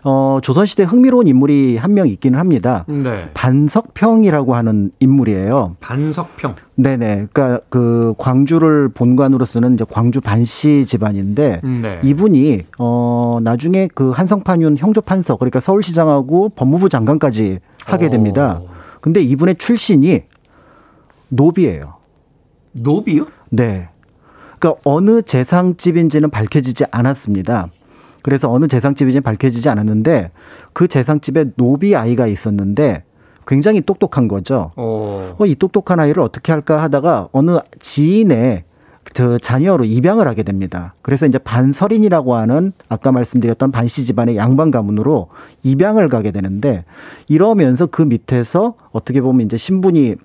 [0.05, 2.85] 어 조선 시대 흥미로운 인물이 한 명 있기는 합니다.
[2.89, 3.31] 네.
[3.35, 5.77] 반석평이라고 하는 인물이에요.
[5.81, 6.55] 반석평.
[6.75, 7.27] 네네.
[7.33, 12.01] 그러니까 그 광주를 본관으로 쓰는 이제 광주 반씨 집안인데 네.
[12.03, 18.61] 이분이 어 나중에 그 한성판윤 형조판서 그러니까 서울시장하고 법무부 장관까지 하게 됩니다.
[18.63, 18.69] 오.
[19.01, 20.23] 근데 이분의 출신이
[21.33, 21.95] 노비예요.
[22.73, 23.27] 노비요?
[23.49, 23.89] 네.
[24.59, 27.71] 그러니까 어느 재상집인지는 밝혀지지 않았습니다.
[28.23, 30.31] 그래서 어느 재상집인지는 밝혀지지 않았는데
[30.73, 33.05] 그 재상집에 노비 아이가 있었는데
[33.47, 34.71] 굉장히 똑똑한 거죠.
[34.77, 35.35] 어.
[35.37, 38.65] 어, 이 똑똑한 아이를 어떻게 할까 하다가 어느 지인의
[39.15, 40.95] 저 자녀로 입양을 하게 됩니다.
[41.03, 45.29] 그래서 이제 반설인이라고 하는 아까 말씀드렸던 반씨 집안의 양반 가문으로
[45.65, 46.85] 입양을 가게 되는데
[47.27, 50.17] 이러면서 그 밑에서 어떻게 보면 이제 신분이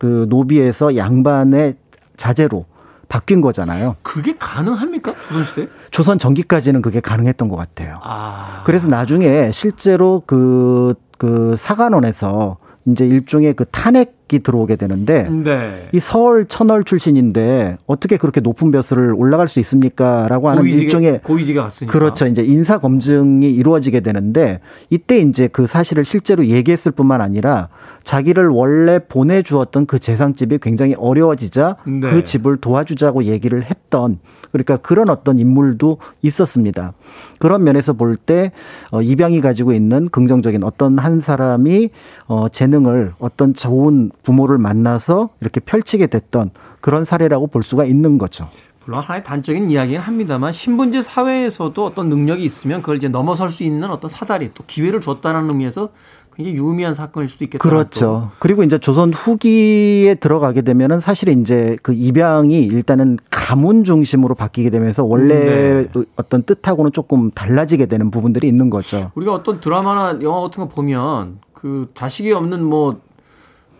[0.00, 1.76] 그 노비에서 양반의
[2.16, 2.64] 자제로
[3.10, 3.96] 바뀐 거잖아요.
[4.02, 5.12] 그게 가능합니까?
[5.28, 5.68] 조선시대?
[5.90, 7.98] 조선 전기까지는 그게 가능했던 것 같아요.
[8.02, 8.62] 아.
[8.64, 15.88] 그래서 나중에 실제로 그, 그 사관원에서 이제 일종의 그 탄핵 이 들어오게 되는데 네.
[15.92, 21.60] 이 서울 천월 출신인데 어떻게 그렇게 높은 벼슬을 올라갈 수 있습니까라고 하는 고위직에, 일종의 고위직에
[21.60, 21.92] 갔으니까.
[21.92, 22.26] 그렇죠.
[22.26, 27.68] 이제 인사 검증이 이루어지게 되는데 이때 이제 그 사실을 실제로 얘기했을 뿐만 아니라
[28.04, 32.00] 자기를 원래 보내주었던 그 재상집이 굉장히 어려워지자 네.
[32.00, 34.18] 그 집을 도와주자고 얘기를 했던
[34.52, 36.92] 그러니까 그런 어떤 인물도 있었습니다.
[37.40, 38.52] 그런 면에서 볼 때
[38.92, 41.90] 어, 입양이 가지고 있는 긍정적인 어떤 한 사람이
[42.28, 48.46] 어, 재능을 어떤 좋은 부모를 만나서 이렇게 펼치게 됐던 그런 사례라고 볼 수가 있는 거죠.
[48.84, 53.90] 물론 하나의 단적인 이야기는 합니다만 신분제 사회에서도 어떤 능력이 있으면 그걸 이제 넘어설 수 있는
[53.90, 55.90] 어떤 사다리 또 기회를 줬다는 의미에서
[56.34, 57.62] 굉장히 유의미한 사건일 수도 있겠다.
[57.62, 58.30] 그렇죠.
[58.38, 65.04] 그리고 이제 조선 후기에 들어가게 되면은 사실 이제 그 입양이 일단은 가문 중심으로 바뀌게 되면서
[65.04, 66.04] 원래 네.
[66.16, 69.10] 어떤 뜻하고는 조금 달라지게 되는 부분들이 있는 거죠.
[69.14, 73.00] 우리가 어떤 드라마나 영화 같은 거 보면 그 자식이 없는 뭐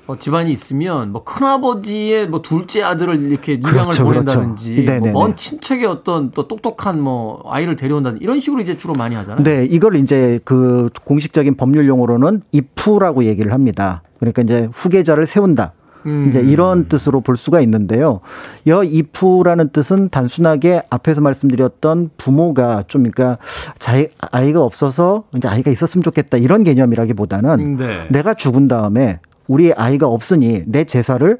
[0.07, 4.91] 어, 집안이 있으면 뭐 큰아버지의 뭐 둘째 아들을 이렇게 입양을 그렇죠, 보낸다든지 그렇죠.
[4.91, 5.13] 네네네.
[5.13, 9.45] 뭐먼 친척의 어떤 또 똑똑한 뭐 아이를 데려온다든지 이런 식으로 이제 주로 많이 하잖아요.
[9.45, 14.03] 네, 이걸 이제 그 공식적인 법률 용어로는 입후라고 얘기를 합니다.
[14.19, 15.75] 그러니까 이제 후계자를 세운다.
[16.07, 16.29] 음.
[16.29, 18.21] 이제 이런 뜻으로 볼 수가 있는데요.
[18.67, 23.39] 여 입후라는 뜻은 단순하게 앞에서 말씀드렸던 부모가 좀 그러니까
[23.79, 28.07] 자기 아이가 없어서 이제 아이가 있었으면 좋겠다 이런 개념이라기보다는 네.
[28.11, 29.21] 내가 죽은 다음에
[29.51, 31.37] 우리 아이가 없으니 내 제사를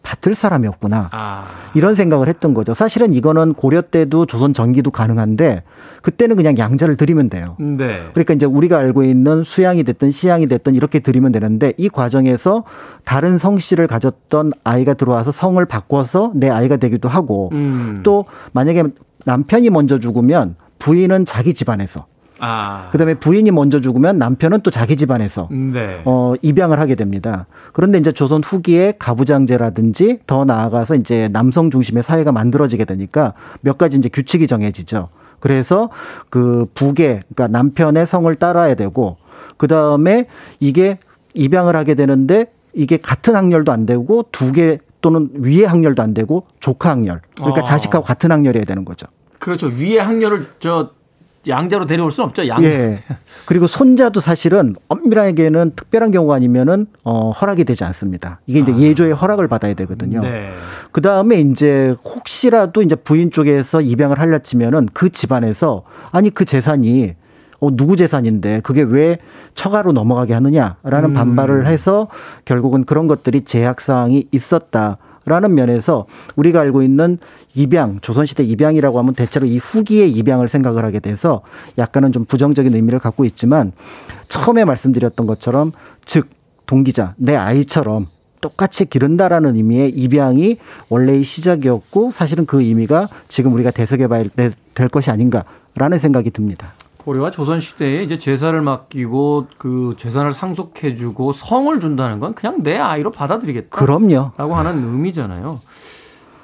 [0.00, 1.08] 받을 사람이 없구나.
[1.10, 1.46] 아.
[1.74, 2.72] 이런 생각을 했던 거죠.
[2.72, 5.64] 사실은 이거는 고려 때도 조선 전기도 가능한데
[6.02, 7.56] 그때는 그냥 양자를 드리면 돼요.
[7.58, 8.02] 네.
[8.12, 12.62] 그러니까 이제 우리가 알고 있는 수양이 됐든 시양이 됐든 이렇게 드리면 되는데 이 과정에서
[13.04, 18.02] 다른 성씨를 가졌던 아이가 들어와서 성을 바꿔서 내 아이가 되기도 하고 음.
[18.04, 18.84] 또 만약에
[19.24, 22.06] 남편이 먼저 죽으면 부인은 자기 집안에서
[22.38, 22.88] 아.
[22.90, 26.02] 그다음에 부인이 먼저 죽으면 남편은 또 자기 집안에서 네.
[26.04, 27.46] 어, 입양을 하게 됩니다.
[27.72, 33.96] 그런데 이제 조선 후기에 가부장제라든지 더 나아가서 이제 남성 중심의 사회가 만들어지게 되니까 몇 가지
[33.96, 35.08] 이제 규칙이 정해지죠.
[35.40, 35.90] 그래서
[36.30, 39.16] 그 부계, 그러니까 남편의 성을 따라야 되고
[39.56, 40.26] 그 다음에
[40.60, 40.98] 이게
[41.34, 46.46] 입양을 하게 되는데 이게 같은 학렬도 안 되고 두 개 또는 위의 학렬도 안 되고
[46.60, 47.20] 조카 학렬.
[47.36, 47.64] 그러니까 어.
[47.64, 49.06] 자식하고 같은 학렬이어야 되는 거죠.
[49.38, 49.68] 그렇죠.
[49.68, 50.90] 위에 학렬을 저
[51.46, 52.48] 양자로 데려올 수는 없죠.
[52.48, 52.62] 양.
[52.64, 52.98] 예.
[53.46, 58.40] 그리고 손자도 사실은 엄밀하게는 특별한 경우가 아니면은 어 허락이 되지 않습니다.
[58.46, 60.20] 이게 이제 예조의 허락을 받아야 되거든요.
[60.22, 60.50] 네.
[60.92, 67.14] 그 다음에 이제 혹시라도 이제 부인 쪽에서 입양을 하려 치면은 그 집안에서 아니 그 재산이
[67.60, 69.18] 어, 누구 재산인데 그게 왜
[69.54, 71.14] 처가로 넘어가게 하느냐라는 음.
[71.14, 72.08] 반발을 해서
[72.44, 74.98] 결국은 그런 것들이 제약사항이 있었다
[75.28, 76.06] 라는 면에서
[76.36, 77.18] 우리가 알고 있는
[77.54, 81.42] 입양, 조선시대 입양이라고 하면 대체로 이 후기의 입양을 생각을 하게 돼서
[81.76, 83.72] 약간은 좀 부정적인 의미를 갖고 있지만
[84.28, 85.72] 처음에 말씀드렸던 것처럼
[86.04, 86.28] 즉
[86.66, 88.06] 동기자, 내 아이처럼
[88.40, 90.58] 똑같이 기른다라는 의미의 입양이
[90.88, 96.72] 원래의 시작이었고 사실은 그 의미가 지금 우리가 대석해 봐야 될- 될 것이 아닌가라는 생각이 듭니다.
[96.98, 103.12] 고려와 조선 시대에 이제 제사를 맡기고 그 재산을 상속해주고 성을 준다는 건 그냥 내 아이로
[103.12, 103.68] 받아들이겠다.
[103.70, 104.32] 그럼요.
[104.36, 105.60] 라고 하는 의미잖아요.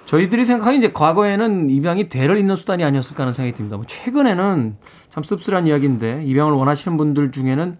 [0.07, 3.76] 저희들이 생각하기 이제 과거에는 입양이 대를 잇는 수단이 아니었을까 하는 생각이 듭니다.
[3.76, 4.76] 뭐 최근에는
[5.11, 7.78] 참 씁쓸한 이야기인데 입양을 원하시는 분들 중에는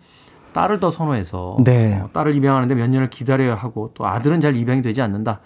[0.53, 2.01] 딸을 더 선호해서 네.
[2.03, 5.41] 어, 딸을 입양하는데 몇 년을 기다려야 하고 또 아들은 잘 입양이 되지 않는다.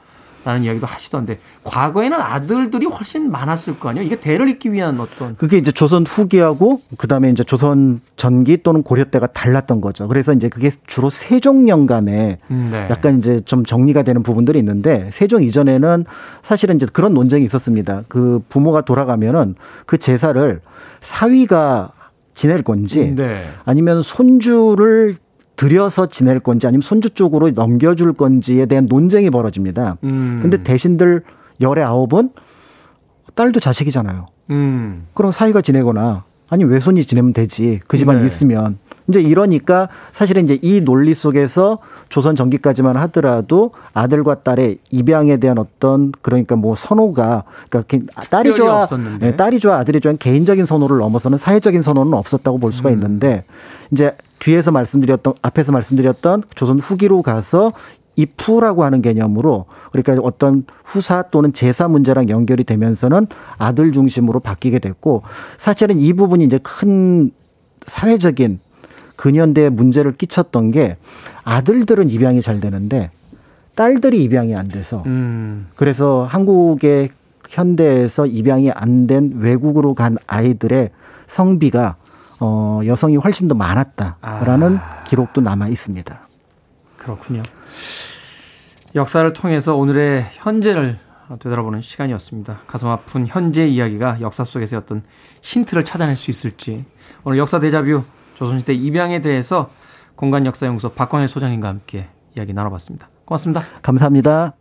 [0.44, 4.06] 라는 이야기도 하시던데 과거에는 아들들이 훨씬 많았을 거 아니에요.
[4.06, 9.04] 이게 대를 잇기 위한 어떤 그게 이제 조선 후기하고 그다음에 이제 조선 전기 또는 고려
[9.04, 10.06] 때가 달랐던 거죠.
[10.08, 12.86] 그래서 이제 그게 주로 세종년간에 음, 네.
[12.88, 16.04] 약간 이제 좀 정리가 되는 부분들이 있는데 세종 이전에는
[16.42, 18.04] 사실은 이제 그런 논쟁이 있었습니다.
[18.08, 19.54] 그 부모가 돌아가면은
[19.86, 20.60] 그 제사를
[21.00, 21.92] 사위가
[22.34, 23.48] 지낼 건지 네.
[23.64, 25.16] 아니면 손주를
[25.58, 29.98] 들여서 지낼 건지 아니면 손주 쪽으로 넘겨줄 건지에 대한 논쟁이 벌어집니다.
[30.04, 30.38] 음.
[30.40, 31.24] 근데 대신들
[31.60, 32.30] 열의 아홉은
[33.34, 34.26] 딸도 자식이잖아요.
[34.50, 35.06] 음.
[35.14, 38.26] 그럼 사이가 지내거나 아니 외손이 지내면 되지 그 집안이 네.
[38.26, 38.78] 있으면
[39.08, 41.78] 이제 이러니까 사실은 이제 이 논리 속에서
[42.10, 48.86] 조선 전기까지만 하더라도 아들과 딸의 입양에 대한 어떤 그러니까 뭐 선호가 그러니까 그 딸이 좋아.
[49.20, 52.72] 네, 딸이 좋아 아들이 좋아 개인적인 선호를 넘어서는 사회적인 선호는 없었다고 볼 음.
[52.72, 53.44] 수가 있는데
[53.90, 57.72] 이제 뒤에서 말씀드렸던 앞에서 말씀드렸던 조선 후기로 가서
[58.16, 63.26] 이푸라고 하는 개념으로 그러니까 어떤 후사 또는 제사 문제랑 연결이 되면서는
[63.58, 65.22] 아들 중심으로 바뀌게 됐고
[65.56, 67.30] 사실은 이 부분이 이제 큰
[67.86, 68.58] 사회적인
[69.18, 70.96] 근현대에 문제를 끼쳤던 게
[71.44, 73.10] 아들들은 입양이 잘 되는데
[73.74, 75.66] 딸들이 입양이 안 돼서 음.
[75.76, 77.10] 그래서 한국의
[77.48, 80.90] 현대에서 입양이 안 된 외국으로 간 아이들의
[81.26, 81.96] 성비가
[82.40, 86.20] 어 여성이 훨씬 더 많았다라는 기록도 남아 있습니다.
[86.96, 87.42] 그렇군요.
[88.94, 90.98] 역사를 통해서 오늘의 현재를
[91.40, 92.60] 되돌아보는 시간이었습니다.
[92.66, 95.02] 가슴 아픈 현재 이야기가 역사 속에서 어떤
[95.42, 96.84] 힌트를 찾아낼 수 있을지
[97.24, 98.02] 오늘 역사 대자뷰
[98.38, 99.68] 조선시대 입양에 대해서
[100.14, 103.08] 공간역사연구소 박광일 소장님과 함께 이야기 나눠봤습니다.
[103.24, 103.64] 고맙습니다.
[103.82, 104.54] 감사합니다.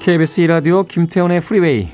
[0.00, 1.88] KBS 2라디오 김태훈의 프리웨이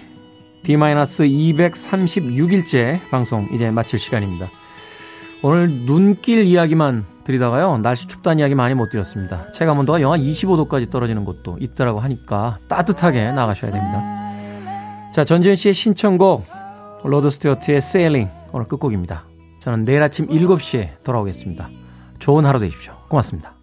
[0.65, 4.49] D-236일째 방송 이제 마칠 시간입니다.
[5.43, 7.79] 오늘 눈길 이야기만 드리다가요.
[7.79, 9.51] 날씨 춥다는 이야기 많이 못 드렸습니다.
[9.51, 14.03] 체감 온도가 영하 25도까지 떨어지는 곳도 있더라고 하니까 따뜻하게 나가셔야 됩니다.
[15.13, 16.47] 자, 전지현 씨의 신청곡
[17.03, 19.25] 로드 스튜어트의 Sailing 오늘 끝곡입니다.
[19.61, 21.69] 저는 내일 아침 7시에 돌아오겠습니다.
[22.21, 22.95] 좋은 하루 되십시오.
[23.09, 23.56] 고맙습니다.